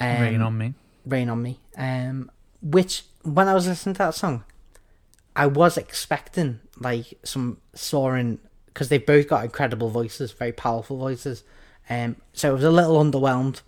[0.00, 0.74] Um, Rain on Me.
[1.04, 1.60] Rain on Me.
[1.76, 2.30] Um,
[2.62, 4.44] which when I was listening to that song,
[5.36, 11.44] I was expecting like some soaring because they've both got incredible voices, very powerful voices.
[11.90, 13.60] Um, so I was a little underwhelmed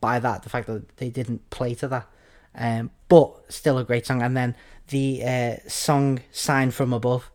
[0.00, 2.06] by that, the fact that they didn't play to that.
[2.54, 4.22] Um, but still a great song.
[4.22, 4.54] And then
[4.88, 7.30] the uh, song "Sine from Above"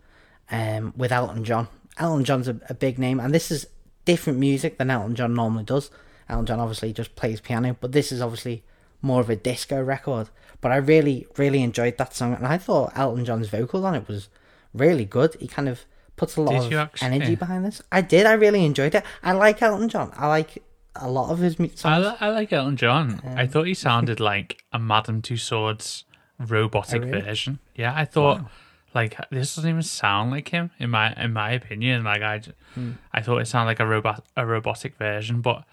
[0.52, 1.68] um, with Elton John.
[1.98, 3.68] Elton John's a, a, big name, and this is
[4.06, 5.92] different music than Elton John normally does.
[6.28, 8.64] Elton John obviously just plays piano, but this is obviously
[9.02, 10.30] more of a disco record.
[10.62, 14.08] But I really, really enjoyed that song, and I thought Elton John's vocals on it
[14.08, 14.30] was
[14.74, 15.36] really good.
[15.40, 15.86] He kind of
[16.16, 17.06] puts a lot did of actually?
[17.08, 17.82] energy behind this.
[17.92, 18.26] I did.
[18.26, 19.04] I really enjoyed it.
[19.22, 20.12] I like Elton John.
[20.16, 20.64] I like
[20.96, 21.86] a lot of his songs.
[21.86, 23.22] I, I like Elton John.
[23.24, 26.04] Um, I thought he sounded like a Madame Tussauds
[26.40, 27.22] robotic oh, really?
[27.22, 27.60] version.
[27.76, 28.50] Yeah, I thought wow.
[28.94, 32.04] like this doesn't even sound like him in my in my opinion.
[32.04, 32.42] Like I,
[32.74, 32.92] hmm.
[33.12, 35.42] I thought it sounded like a robot a robotic version.
[35.42, 35.64] But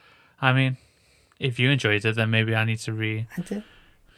[0.41, 0.77] I mean,
[1.39, 3.27] if you enjoyed it, then maybe I need to re.
[3.37, 3.63] I did.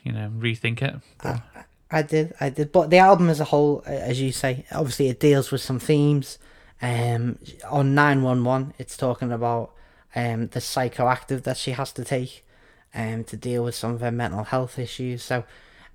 [0.03, 0.97] you know rethink it.
[1.23, 1.43] But,
[1.91, 2.73] I did, I did.
[2.73, 6.39] But the album as a whole, as you say, obviously it deals with some themes.
[6.81, 7.39] Um,
[7.69, 9.73] on nine one one, it's talking about
[10.15, 12.45] um the psychoactive that she has to take,
[12.95, 15.23] um, to deal with some of her mental health issues.
[15.23, 15.45] So,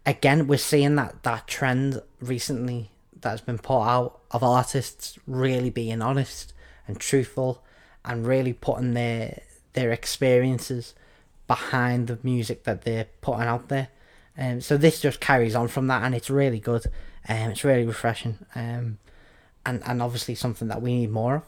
[0.05, 6.01] again, we're seeing that that trend recently that's been put out of artists really being
[6.01, 6.53] honest
[6.87, 7.63] and truthful,
[8.05, 9.41] and really putting their
[9.73, 10.95] their experiences
[11.47, 13.89] behind the music that they're putting out there.
[14.37, 16.85] Um, so this just carries on from that, and it's really good.
[17.27, 18.37] Um, it's really refreshing.
[18.55, 18.99] Um,
[19.65, 21.43] and and obviously something that we need more of.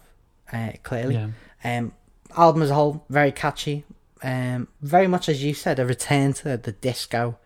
[0.51, 1.77] Uh, clearly, yeah.
[1.77, 1.93] um,
[2.37, 3.85] album as a whole very catchy.
[4.21, 7.37] Um, very much as you said, a return to the disco,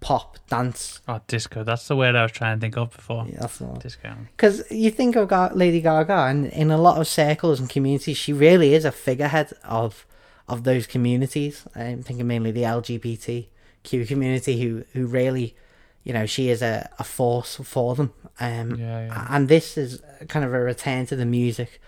[0.00, 1.00] pop, dance.
[1.08, 1.64] Oh, disco.
[1.64, 3.26] That's the word I was trying to think of before.
[3.28, 3.80] Yeah, that's the one.
[3.80, 4.14] Disco.
[4.36, 8.32] Because you think of Lady Gaga, and in a lot of circles and communities, she
[8.32, 10.06] really is a figurehead of
[10.48, 11.64] of those communities.
[11.74, 15.56] I'm thinking mainly the LGBTQ community, who who really,
[16.04, 18.12] you know, she is a, a force for them.
[18.40, 19.26] Um, Yeah, yeah.
[19.30, 21.80] and this is kind of a return to the music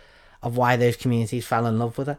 [0.42, 2.18] of why those communities fell in love with her.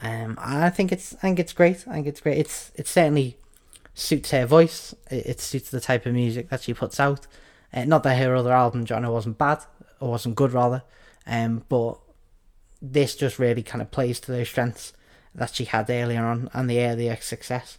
[0.00, 1.84] Um, I think it's I think it's great.
[1.88, 2.38] I think it's great.
[2.38, 3.36] It's it certainly
[3.94, 4.94] suits her voice.
[5.10, 7.26] It, it suits the type of music that she puts out.
[7.74, 9.58] Uh, not that her other album, Johnny, wasn't bad
[10.00, 10.82] or wasn't good rather,
[11.26, 11.98] um, but
[12.80, 14.92] this just really kind of plays to those strengths
[15.34, 17.78] that she had earlier on and the earlier success.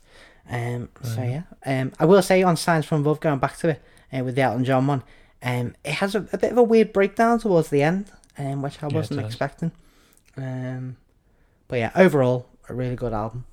[0.49, 3.82] Um, so yeah, um, I will say on Signs from Above, going back to it
[4.11, 5.03] uh, with the Elton John one,
[5.41, 8.84] um, it has a, a bit of a weird breakdown towards the end, um, which
[8.84, 9.72] I Yeah, wasn't expecting.
[10.38, 10.97] Um,
[11.70, 13.45] but yeah, overall, a really good album.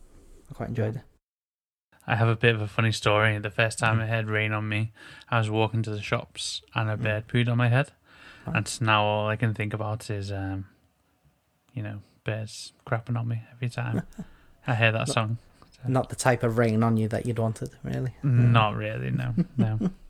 [0.50, 1.02] I quite enjoyed it.
[2.06, 3.38] I have a bit of a funny story.
[3.38, 4.92] The first time it had rain on me,
[5.28, 7.92] I was walking to the shops and a bird pooed on my head.
[8.46, 8.52] Oh.
[8.54, 10.66] And so now all I can think about is, um,
[11.74, 14.02] you know, birds crapping on me every time
[14.66, 15.38] I hear that song.
[15.86, 18.14] Not the type of rain on you that you'd wanted, really.
[18.22, 19.78] Not really, no, no.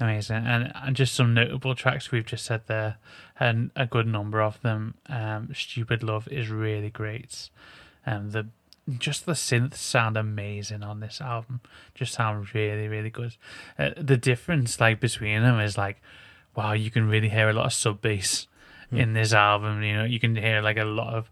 [0.00, 2.96] Amazing, and and just some notable tracks we've just said there,
[3.38, 4.94] and a good number of them.
[5.08, 7.50] Um, "Stupid Love" is really great,
[8.04, 8.48] and the
[8.98, 11.60] just the synths sound amazing on this album.
[11.94, 13.36] Just sound really, really good.
[13.78, 16.02] Uh, the difference like between them is like,
[16.56, 18.48] wow, you can really hear a lot of sub bass
[18.90, 19.82] in this album.
[19.82, 21.30] You know, you can hear like a lot of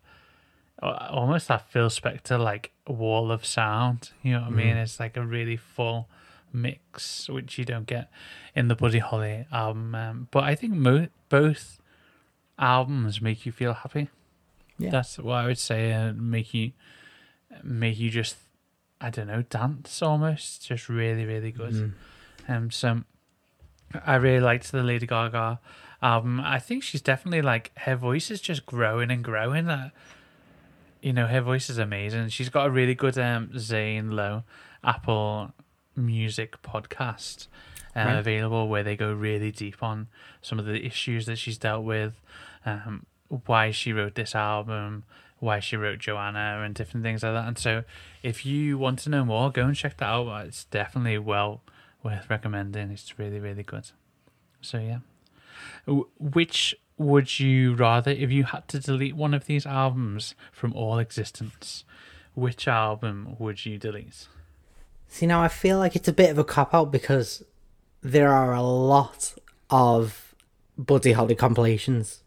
[0.82, 4.11] almost that Phil Spector like wall of sound.
[4.22, 4.76] You know what I mean?
[4.76, 6.09] It's like a really full
[6.53, 8.11] mix, which you don't get
[8.55, 9.94] in the Buddy Holly album.
[9.94, 11.78] Um, but I think mo- both
[12.59, 14.09] albums make you feel happy.
[14.78, 14.90] Yeah.
[14.90, 15.92] That's what I would say.
[15.92, 16.72] Uh, make you
[17.62, 18.36] make you just
[19.01, 20.66] I don't know dance almost.
[20.66, 21.72] Just really really good.
[21.72, 21.92] Mm.
[22.48, 23.03] Um, so
[24.07, 25.61] I really liked the Lady Gaga
[26.03, 26.40] album.
[26.40, 29.66] I think she's definitely like her voice is just growing and growing.
[29.66, 29.92] That
[31.03, 32.28] you know, her voice is amazing.
[32.28, 34.44] She's got a really good um Zane Lowe
[34.84, 35.53] Apple
[35.97, 37.47] Music podcast
[37.97, 38.12] uh, Right.
[38.18, 40.09] available where they go really deep on
[40.43, 42.20] some of the issues that she's dealt with,
[42.64, 43.05] um,
[43.47, 45.05] why she wrote this album,
[45.38, 47.49] why she wrote Joanna, and different things like that.
[47.49, 47.84] And so,
[48.22, 50.47] if you want to know more, go and check that out.
[50.47, 51.62] It's definitely well
[52.03, 52.91] worth recommending.
[52.91, 53.91] It's really, really good.
[54.61, 54.99] So yeah,
[56.18, 60.99] which would you rather, if you had to delete one of these albums from all
[60.99, 61.84] existence,
[62.34, 64.28] which album would you delete?
[65.12, 67.42] See, now I feel like it's a bit of a cop out because
[68.00, 69.34] there are a lot
[69.68, 70.34] of
[70.78, 72.22] Buddy Holly compilations.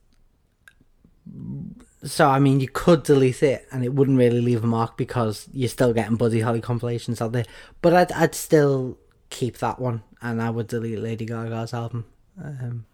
[2.04, 5.48] So, I mean, you could delete it and it wouldn't really leave a mark because
[5.54, 7.46] you're still getting Buddy Holly compilations out there.
[7.82, 8.98] But I'd, I'd still
[9.30, 12.06] keep that one and I would delete Lady Gaga's album.
[12.38, 12.86] Um,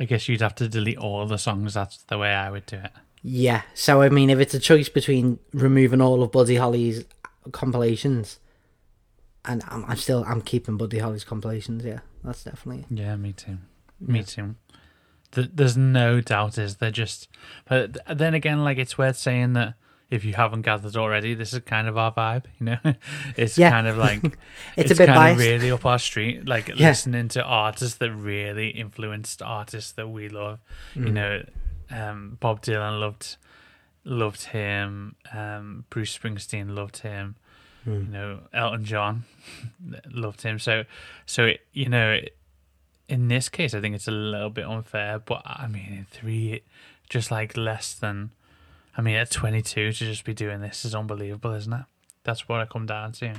[0.00, 1.74] I guess you'd have to delete all the songs.
[1.74, 2.92] That's the way I would do it.
[3.22, 7.04] yeah, so I mean, if it's a choice between removing all of Buddy Holly's
[7.52, 8.38] compilations
[9.44, 13.58] and I'm, I'm still I'm keeping Buddy Holly's compilations, yeah, that's definitely Yeah, me too.
[14.00, 14.54] Me too.
[15.32, 17.28] Th- There's no doubt is they're just.
[17.68, 19.74] But then again, like it's worth saying that
[20.10, 22.44] if you haven't gathered already, this is kind of our vibe.
[22.60, 22.78] You know,
[23.36, 23.70] it's Yeah.
[23.70, 24.20] kind of like
[24.76, 25.40] It's a bit kind biased.
[25.40, 26.46] of really up our street.
[26.46, 26.88] Like Yeah.
[26.88, 30.60] listening to artists that really influenced artists that we love.
[30.94, 31.12] You Mm.
[31.12, 31.44] know,
[31.90, 33.36] um, Bob Dylan loved
[34.04, 35.16] loved him.
[35.32, 37.36] Um, Bruce Springsteen loved him.
[37.86, 38.06] Mm.
[38.06, 39.24] You know, Elton John
[40.10, 40.58] loved him.
[40.58, 40.84] So,
[41.26, 42.20] so it, you know,
[43.08, 45.18] in this case, I think it's a little bit unfair.
[45.18, 46.62] But I mean, in three,
[47.08, 48.30] just like less than,
[48.96, 51.84] I mean, at twenty two to just be doing this is unbelievable, isn't it?
[52.24, 53.34] That's what I come down to.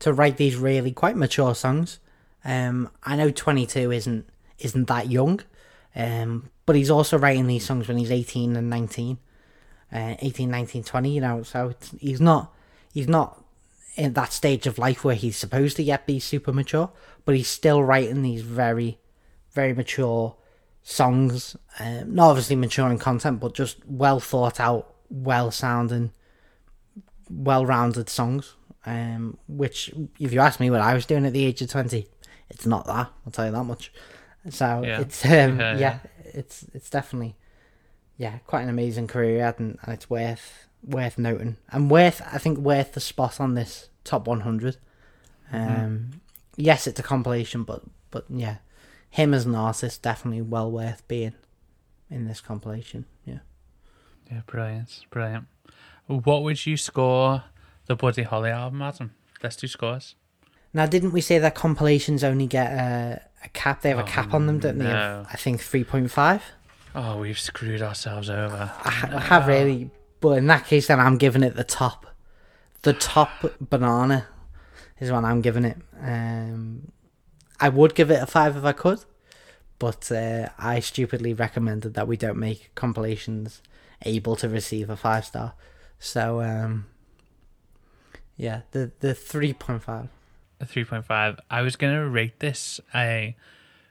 [0.00, 1.98] to write these really quite mature songs.
[2.44, 4.28] Um, I know 22 isn't
[4.58, 5.40] isn't that young,
[5.94, 9.18] um, but he's also writing these songs when he's 18 and 19,
[9.92, 11.10] uh, 18, 19, 20.
[11.10, 12.52] You know, so it's, he's not
[12.92, 13.41] he's not
[13.96, 16.90] in that stage of life where he's supposed to yet be super mature,
[17.24, 18.98] but he's still writing these very,
[19.52, 20.34] very mature
[20.82, 21.56] songs.
[21.78, 26.12] Um, not obviously mature in content, but just well thought out, well sounding,
[27.30, 28.54] well rounded songs.
[28.84, 32.08] Um, which, if you ask me what I was doing at the age of 20,
[32.50, 33.92] it's not that, I'll tell you that much.
[34.50, 35.00] So Yeah.
[35.02, 35.98] it's, um, Yeah, yeah, yeah.
[36.24, 37.36] it's, it's definitely,
[38.16, 41.56] yeah, quite an amazing career and, and it's worth, worth noting.
[41.70, 44.76] And worth, I think, worth the spot on this top 100.
[45.52, 46.20] Um,
[46.56, 48.56] yes, it's a compilation, but, but yeah,
[49.10, 51.34] him as an artist definitely well worth being
[52.10, 53.04] in this compilation.
[53.24, 53.38] Yeah.
[54.30, 55.46] Yeah, brilliant, brilliant.
[56.06, 57.44] What would you score
[57.86, 59.12] the Buddy Holly album, Adam?
[59.42, 60.14] Let's do scores.
[60.74, 63.82] Now, didn't we say that compilations only get a, a cap?
[63.82, 64.84] They have a Oh, cap on them, don't they?
[64.84, 65.20] no.
[65.20, 66.42] Of, I think three point five.
[66.94, 68.70] Oh, we've screwed ourselves over.
[68.82, 69.90] I, I have really,
[70.22, 72.06] but in that case, then I'm giving it the top.
[72.82, 74.26] The top banana
[74.98, 75.76] is what I'm giving it.
[76.00, 76.90] Um,
[77.60, 79.04] I would give it a five if I could,
[79.78, 83.60] but uh, I stupidly recommended that we don't make compilations
[84.04, 85.52] able to receive a five star.
[85.98, 86.86] So, um,
[88.36, 90.08] yeah, the the three point five.
[90.60, 91.38] A 3.5.
[91.50, 93.34] I was going to rate this a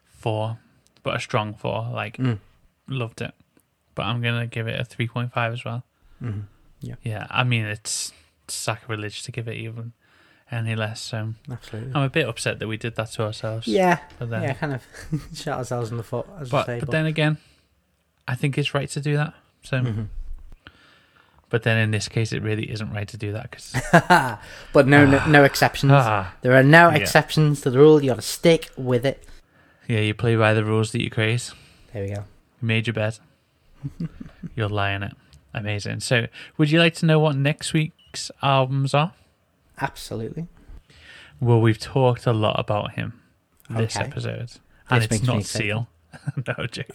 [0.08, 0.58] 4,
[1.04, 1.90] but a strong 4.
[1.92, 2.40] Like, Mm.
[2.88, 3.34] loved it.
[3.94, 5.84] But I'm going to give it a 3.5 as well.
[6.22, 6.44] Mhm.
[6.82, 6.96] Yeah.
[7.04, 8.12] Yeah, I mean, it's
[8.48, 9.94] sacrilege to give it even
[10.52, 11.00] any less.
[11.02, 11.94] So Absolutely.
[11.96, 13.68] I'm a bit upset that we did that to ourselves.
[13.68, 14.84] Yeah, But then, yeah, kind of
[15.36, 16.80] shot ourselves in the foot, as but, I say.
[16.80, 17.38] but then again,
[18.28, 19.34] I think it's right to do that.
[19.64, 20.08] So, Mhm.
[21.50, 23.74] but then in this case, it really isn't right to do that because
[24.74, 25.92] but no, no, no exceptions.
[25.94, 26.96] ah, There are no Yeah.
[26.98, 28.02] exceptions to the rule.
[28.02, 29.24] You got to stick with it.
[29.88, 31.52] yeah, you play by the rules that you create.
[31.94, 32.26] There we go.
[32.62, 33.20] You made your bed.
[34.56, 35.14] You'll lie in it.
[35.54, 36.00] Amazing.
[36.02, 36.28] So,
[36.58, 39.14] would you like to know what next week's albums are?
[39.80, 40.48] Absolutely.
[41.40, 43.20] Well, we've talked a lot about him
[43.70, 44.06] this Okay.
[44.06, 44.52] episode,
[44.90, 45.44] and This it's not.
[45.44, 45.88] Seal.
[46.48, 46.86] no, joke.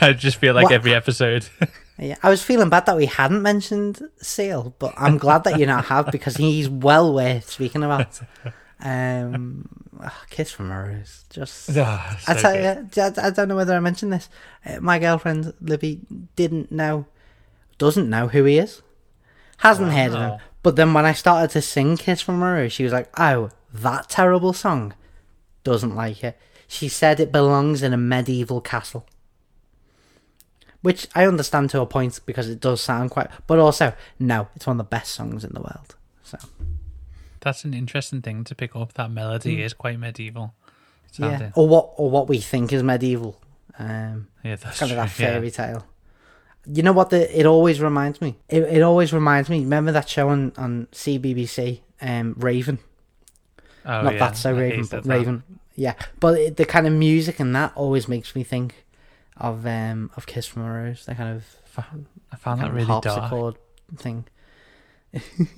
[0.00, 1.48] I just feel like every episode.
[1.98, 5.64] Yeah, I was feeling bad that we hadn't mentioned Seal, but I'm glad that you
[5.64, 8.20] now have because he's well worth speaking about.
[8.78, 9.66] Um,
[10.02, 11.70] ah, Kiss from a Rose, just.
[11.74, 12.94] Ah, I tell good.
[12.94, 14.28] you, I, I don't know whether I mentioned this.
[14.66, 16.00] Uh, my girlfriend Libby
[16.36, 17.06] didn't know,
[17.78, 18.82] doesn't know who he is,
[19.58, 20.40] hasn't heard of him.
[20.62, 24.08] But then when I started to sing "Kiss from Rose," she was like, "Oh, that
[24.08, 24.94] terrible song."
[25.64, 26.38] Doesn't like it.
[26.68, 29.06] She said it belongs in a medieval castle,
[30.82, 33.28] which I understand to a point because it does sound quite.
[33.46, 35.96] But also, no, it's one of the best songs in the world.
[36.22, 36.38] So
[37.40, 38.94] That's an interesting thing to pick up.
[38.94, 40.54] That melody is quite medieval.
[41.16, 43.40] yeah, or what, or what we think is medieval.
[43.78, 45.32] Um, Yeah, that's kind of that true, yeah.
[45.32, 45.86] fairy tale.
[46.66, 47.10] You know what?
[47.10, 48.36] The it always reminds me.
[48.48, 49.60] It, it always reminds me.
[49.60, 52.78] Remember that show on on CBBC, um, Raven.
[53.84, 54.18] Oh, Not yeah.
[54.18, 55.08] that so I Raven, but that.
[55.08, 55.42] Raven.
[55.76, 58.84] Yeah, but it, the kind of music and that always makes me think
[59.36, 61.04] of um of Kiss from a Rose.
[61.06, 61.84] That kind of,
[62.32, 63.04] I found that really dark.
[63.04, 63.56] harpsichord
[63.96, 64.24] thing.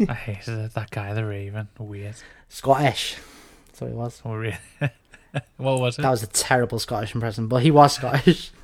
[0.09, 0.73] I hated.
[0.73, 1.69] That guy, the Raven.
[1.79, 2.17] Weird.
[2.49, 3.17] Scottish.
[3.67, 4.23] That's what it was.
[4.25, 4.59] Oh, really?
[5.57, 6.03] what was it?
[6.03, 8.51] That was a terrible Scottish impression, but he was Scottish.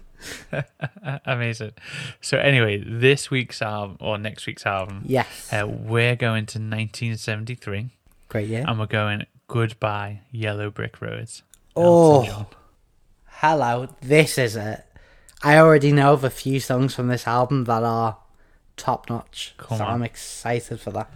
[1.26, 1.72] Amazing.
[2.20, 5.52] So anyway, this week's album or next week's album, yes.
[5.52, 7.90] uh, we're going to 1973,
[8.28, 8.64] Great year.
[8.66, 11.42] and we're going "Goodbye Yellow Brick Roads."
[11.76, 12.46] Oh.
[13.26, 14.84] Hello, this is it.
[15.42, 18.16] I already know of a few songs from this album that are
[18.76, 19.54] top notch.
[19.68, 19.82] So on.
[19.82, 21.10] I'm excited for that.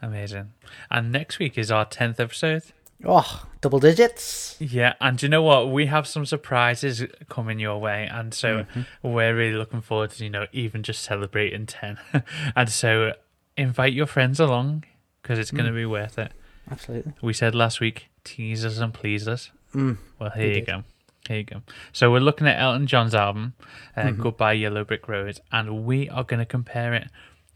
[0.00, 0.52] amazing.
[0.90, 2.62] And next week is our tenth episode.
[3.04, 4.56] Oh, double digits.
[4.60, 5.70] Yeah, and you know what?
[5.70, 8.82] We have some surprises coming your way, and so Mm-hmm.
[9.12, 11.98] we're really looking forward to you know even just celebrating ten.
[12.56, 13.12] and so
[13.56, 14.84] invite your friends along
[15.22, 15.56] because it's Mm.
[15.56, 16.32] going to be worth it.
[16.70, 17.12] Absolutely.
[17.20, 19.50] We said last week, tease us and please us.
[19.74, 19.98] Mm.
[20.18, 20.66] Well, here We you did.
[20.66, 20.84] go.
[21.28, 21.62] Here you go.
[21.92, 23.54] So we're looking at Elton John's album,
[23.96, 24.22] uh, Mm-hmm.
[24.22, 27.08] Goodbye Yellow Brick Road, and we are going to compare it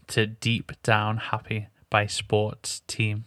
[0.07, 3.25] to Deep Down Happy by Sports Team.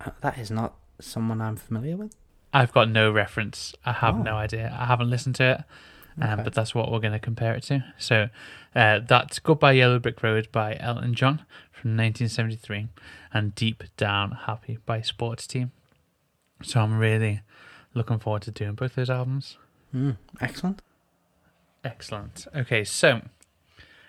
[0.00, 2.14] Uh, That is not someone I'm familiar with.
[2.52, 3.74] I've got no reference.
[3.84, 4.22] I have Oh.
[4.22, 4.74] no idea.
[4.78, 5.64] I haven't listened to it,
[6.22, 6.42] um, Okay.
[6.44, 7.84] but that's what we're going to compare it to.
[7.98, 8.28] So
[8.74, 12.88] uh, that's Goodbye Yellow Brick Road by Elton John from 1973
[13.32, 15.72] and Deep Down Happy by Sports Team.
[16.62, 17.42] So I'm really
[17.94, 19.58] looking forward to doing both those albums.
[19.94, 20.82] Mm, excellent.
[21.84, 22.46] Excellent.
[22.54, 23.22] Okay, so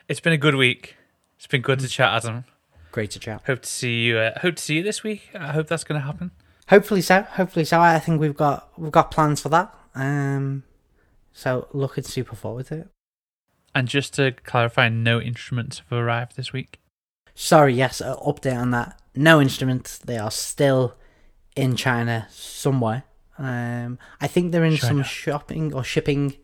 [0.08, 0.96] it's been a good week.
[1.38, 2.46] It's been good to chat, Adam.
[2.92, 3.44] Great to chat.
[3.46, 4.18] Hope to see you.
[4.18, 5.30] Uh, hope to see you this week.
[5.36, 6.32] I hope that's going to happen.
[6.70, 7.24] Hopefully so.
[7.24, 7.80] Hopefully so.
[7.80, 9.74] I think we've got we've got plans for that.
[9.96, 10.64] Um,
[11.34, 12.88] so looking super forward to it.
[13.74, 16.80] And just to clarify, no instruments have arrived this week.
[17.36, 19.00] sorry, yes, update on that.
[19.16, 19.98] No instruments.
[19.98, 20.96] They are still
[21.56, 23.04] in China somewhere.
[23.38, 26.36] Um, I think they're in some shopping or shipping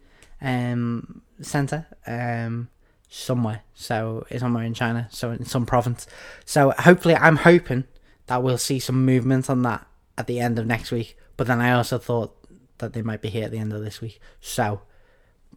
[0.41, 2.69] um, center um,
[3.09, 3.63] somewhere.
[3.73, 6.07] So it's somewhere in China, so in some province.
[6.45, 7.84] So hopefully, I'm hoping
[8.28, 9.86] that we'll see some movement on that
[10.18, 11.18] at the end of next week.
[11.38, 12.36] But then I also thought
[12.78, 14.20] that they might be here at the end of this week.
[14.41, 14.82] So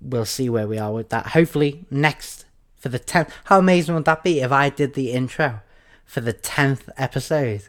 [0.00, 1.28] we'll see where we are with that.
[1.28, 2.46] Hopefully, next
[2.76, 3.30] for the 10th.
[3.44, 5.60] How amazing would that be if I did the intro
[6.04, 7.68] for the 10th episode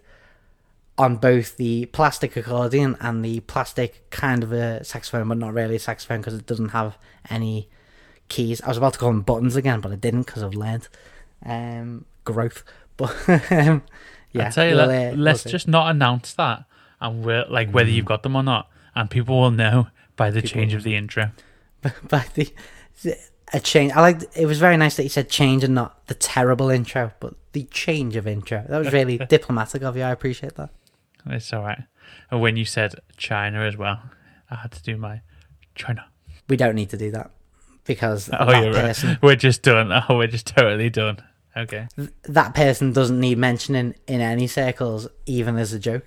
[0.97, 5.77] on both the plastic accordion and the plastic kind of a saxophone, but not really
[5.77, 6.97] a saxophone because it doesn't have
[7.29, 7.69] any
[8.27, 8.61] keys.
[8.61, 10.87] I was about to call them buttons again, but I didn't because I've learned
[11.45, 12.63] um, growth.
[12.97, 13.15] But
[13.51, 13.83] um,
[14.31, 16.65] yeah, I tell you, we'll, let, uh, let's we'll just not announce that,
[17.01, 18.09] and we're like whether you've mm.
[18.09, 21.31] got them or not, and people will know by the People change of the intro.
[21.81, 22.53] but the
[23.53, 23.91] a change.
[23.93, 24.21] I like.
[24.35, 27.63] It was very nice that you said change and not the terrible intro, but the
[27.65, 28.63] change of intro.
[28.67, 30.03] That was really diplomatic of you.
[30.03, 30.69] I appreciate that.
[31.25, 31.83] It's all right.
[32.31, 34.01] And when you said China as well,
[34.49, 35.21] I had to do my
[35.75, 36.05] China.
[36.47, 37.31] We don't need to do that
[37.85, 39.21] because Oh, that you're person right.
[39.21, 39.91] We're just done.
[39.91, 41.17] Oh, we're just totally done.
[41.57, 41.87] Okay.
[42.23, 46.05] that person doesn't need mentioning in any circles, even as a joke.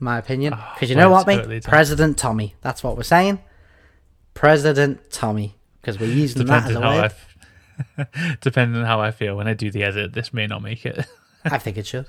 [0.00, 1.36] My opinion, Oh, because you know what, mate?
[1.36, 1.60] totally.
[1.60, 2.54] President Tommy.
[2.60, 3.40] That's what we're saying.
[4.34, 7.12] President Tommy, because we're using that as a word.
[7.96, 10.86] f- depending on how I feel when I do the edit, this may not make
[10.86, 11.06] it.
[11.44, 12.06] I think it should.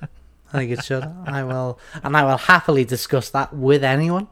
[0.54, 1.04] I think it should.
[1.26, 4.28] I will, and I will happily discuss that with anyone.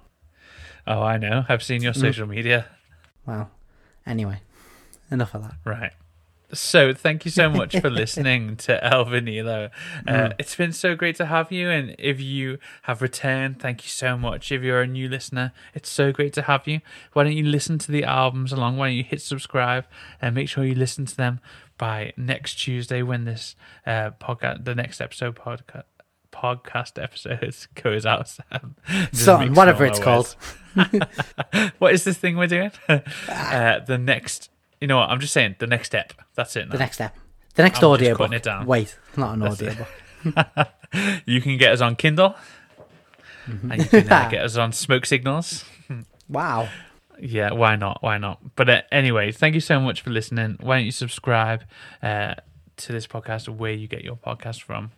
[0.86, 1.45] Oh, I know.
[1.49, 1.86] I've seen Mm.
[1.86, 2.66] your social media.
[3.26, 3.49] Well,
[4.05, 4.41] anyway,
[5.12, 5.55] enough of that.
[5.66, 5.91] Right.
[6.54, 9.70] So, thank you so much for listening to El Vanilo.
[10.08, 11.70] Uh, It's been so great to have you.
[11.70, 14.50] And if you have returned, thank you so much.
[14.52, 16.80] If you're a new listener, it's so great to have you.
[17.12, 18.78] Why don't you listen to the albums along?
[18.78, 19.86] Why don't you hit subscribe
[20.22, 21.41] and make sure you listen to them
[21.78, 25.84] by next Tuesday when this uh, podcast, the next episode podcast.
[26.32, 28.28] Podcast episode goes out.
[28.30, 28.76] Sam.
[29.12, 30.36] Just So, whatever it's called.
[31.80, 32.72] what is this thing we're doing?
[32.88, 34.50] uh, the next,
[34.80, 35.10] you know what?
[35.10, 36.14] I'm just saying the next step.
[36.36, 36.70] That's it.
[36.70, 37.16] The next step.
[37.56, 38.32] The next I'm audio book.
[38.32, 38.66] it down.
[38.66, 40.68] Wait, not an That's audio book.
[41.26, 42.36] You can get us on Kindle,
[43.46, 45.66] and you can uh, get us on Smoke Signals.
[46.30, 46.70] Wow.
[47.20, 48.02] Yeah, why not?
[48.02, 48.56] Why not?
[48.56, 50.58] But uh, anyway, thank you so much for listening.
[50.62, 51.64] Why don't you subscribe
[52.02, 52.36] uh,
[52.78, 54.92] to this podcast where you get your podcast from?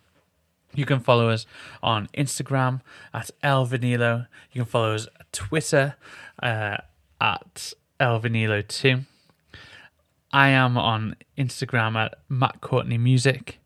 [0.75, 1.47] You can follow us
[1.81, 2.81] on Instagram
[3.13, 4.27] at El Vanilo.
[4.51, 5.95] You can follow us Twitter
[6.43, 6.77] uh,
[7.19, 9.05] at El Vanilo2.
[10.31, 13.59] I am on Instagram at Matt Courtney Music.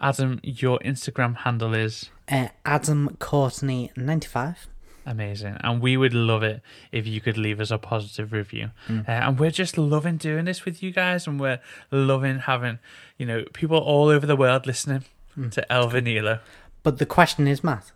[0.00, 4.66] Adam, your Instagram handle is Uh, Adam Courtney, 95.
[5.08, 5.56] Amazing.
[5.60, 6.60] And we would love it
[6.90, 8.70] if you could leave us a positive review.
[8.90, 11.26] Uh, and we're just loving doing this with you guys.
[11.28, 11.60] And we're
[11.92, 12.80] loving having,
[13.16, 15.04] you know, people all over the world listening
[15.52, 16.40] to El Vanilo.
[16.82, 17.92] But the question is, Matt,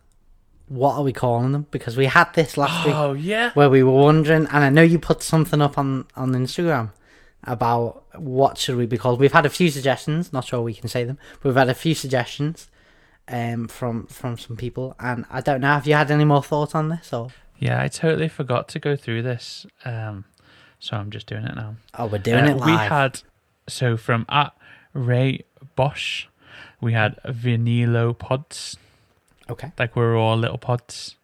[0.69, 1.67] what are we calling them?
[1.73, 3.51] Because we had this last week Oh, yeah.
[3.55, 6.91] where we were wondering, and I know you put something up on, on Instagram
[7.45, 9.19] about what should we be called.
[9.21, 11.75] We've had a few suggestions, not sure we can say them, but we've had a
[11.75, 12.69] few suggestions
[13.29, 16.75] um, from from some people, and I don't know, have you had any more thoughts
[16.75, 17.13] on this?
[17.13, 17.29] or
[17.59, 19.67] Yeah, I totally forgot to go through this.
[19.85, 20.25] Um,
[20.79, 21.77] so I'm just doing it now.
[21.99, 22.67] Oh, we're doing Uh, it live.
[22.67, 23.21] We had,
[23.69, 24.53] so from at
[24.95, 25.45] Ray
[25.77, 26.27] Bosch,
[26.81, 28.77] we had Vanilo pods,
[29.49, 29.73] Okay.
[29.79, 31.17] like we're all little pods.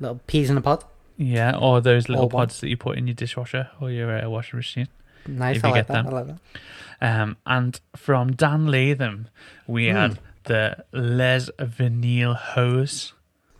[0.00, 0.84] Little peas in a pod.
[1.16, 2.46] Yeah, or those little one.
[2.48, 4.88] pods that you put in your dishwasher or your uh, washing machine.
[5.26, 6.04] Nice, If I you like get that.
[6.04, 6.14] them.
[6.14, 7.20] I like that.
[7.22, 9.28] Um, and from Dan Latham,
[9.66, 9.96] we Hmm.
[9.96, 13.12] had the Les Vanille hose.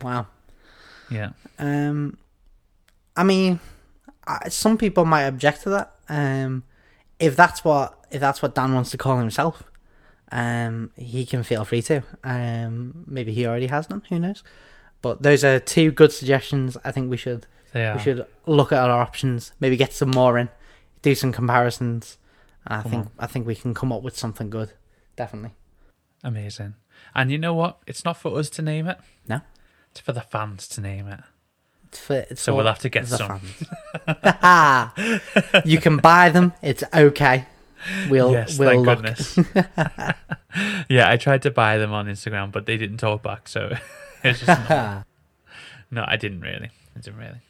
[0.03, 0.27] Wow.
[1.11, 1.31] Yeah.
[1.59, 2.17] Um,
[3.17, 3.61] I mean,
[4.27, 5.93] I, some people might object to that.
[6.09, 6.65] Um,
[7.19, 9.63] if that's what if that's what Dan wants to call himself,
[10.33, 12.03] um, he can feel free to.
[12.23, 14.03] Um, maybe he already has them.
[14.09, 14.43] Who knows?
[15.03, 16.77] But those are two good suggestions.
[16.85, 17.97] I think we should They are.
[17.97, 19.53] we should look at our options.
[19.61, 20.49] Maybe get some more in,
[21.13, 22.17] some comparisons.
[22.65, 23.13] And I Come think on.
[23.19, 24.73] I think we can come up with something good.
[25.17, 25.51] Definitely.
[26.23, 26.75] Amazing.
[27.15, 27.81] And you know what?
[27.87, 28.97] It's not for us to name it.
[29.29, 29.43] No.
[29.91, 31.21] It's for the fans to name it.
[31.89, 33.41] It's for, it's So we'll have to get some.
[35.65, 36.53] you can buy them.
[36.63, 37.47] It's okay.
[38.09, 38.97] We'll yes, we'll thank look.
[39.03, 39.39] goodness.
[40.89, 43.47] yeah, I tried to buy them on Instagram, but they didn't talk back.
[43.47, 43.77] So
[44.25, 45.07] it's just not-
[45.91, 46.71] no, I didn't really.
[46.97, 47.41] I didn't really.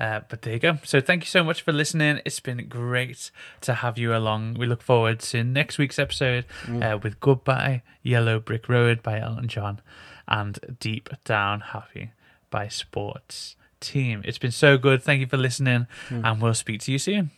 [0.00, 0.78] Uh, but there you go.
[0.84, 2.20] So thank you so much for listening.
[2.24, 3.30] It's been great
[3.62, 4.54] to have you along.
[4.54, 6.44] We look forward to next week's episode
[6.82, 9.80] uh, with Goodbye Yellow Brick Road by Elton John
[10.28, 12.10] and Deep Down Happy
[12.50, 14.22] by Sports Team.
[14.24, 15.02] It's been so good.
[15.02, 17.30] Thank you for listening, and we'll speak to you soon.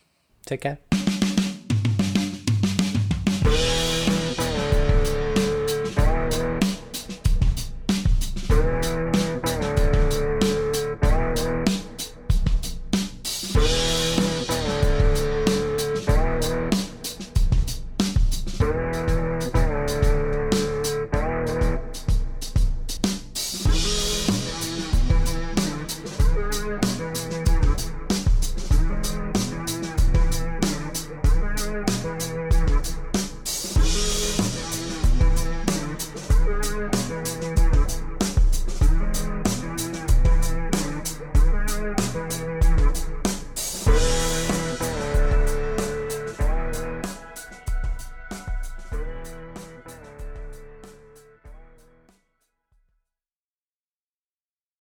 [0.47, 1.08] Take care.